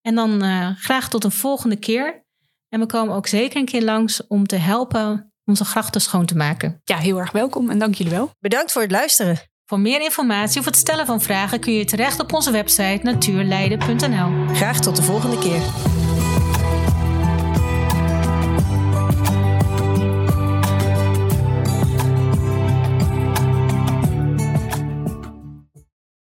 [0.00, 2.24] En dan eh, graag tot een volgende keer.
[2.68, 6.36] En we komen ook zeker een keer langs om te helpen onze grachten schoon te
[6.36, 6.80] maken.
[6.84, 8.30] Ja, heel erg welkom en dank jullie wel.
[8.38, 9.38] Bedankt voor het luisteren.
[9.68, 14.54] Voor meer informatie of het stellen van vragen kun je terecht op onze website natuurleiden.nl.
[14.54, 15.60] Graag tot de volgende keer.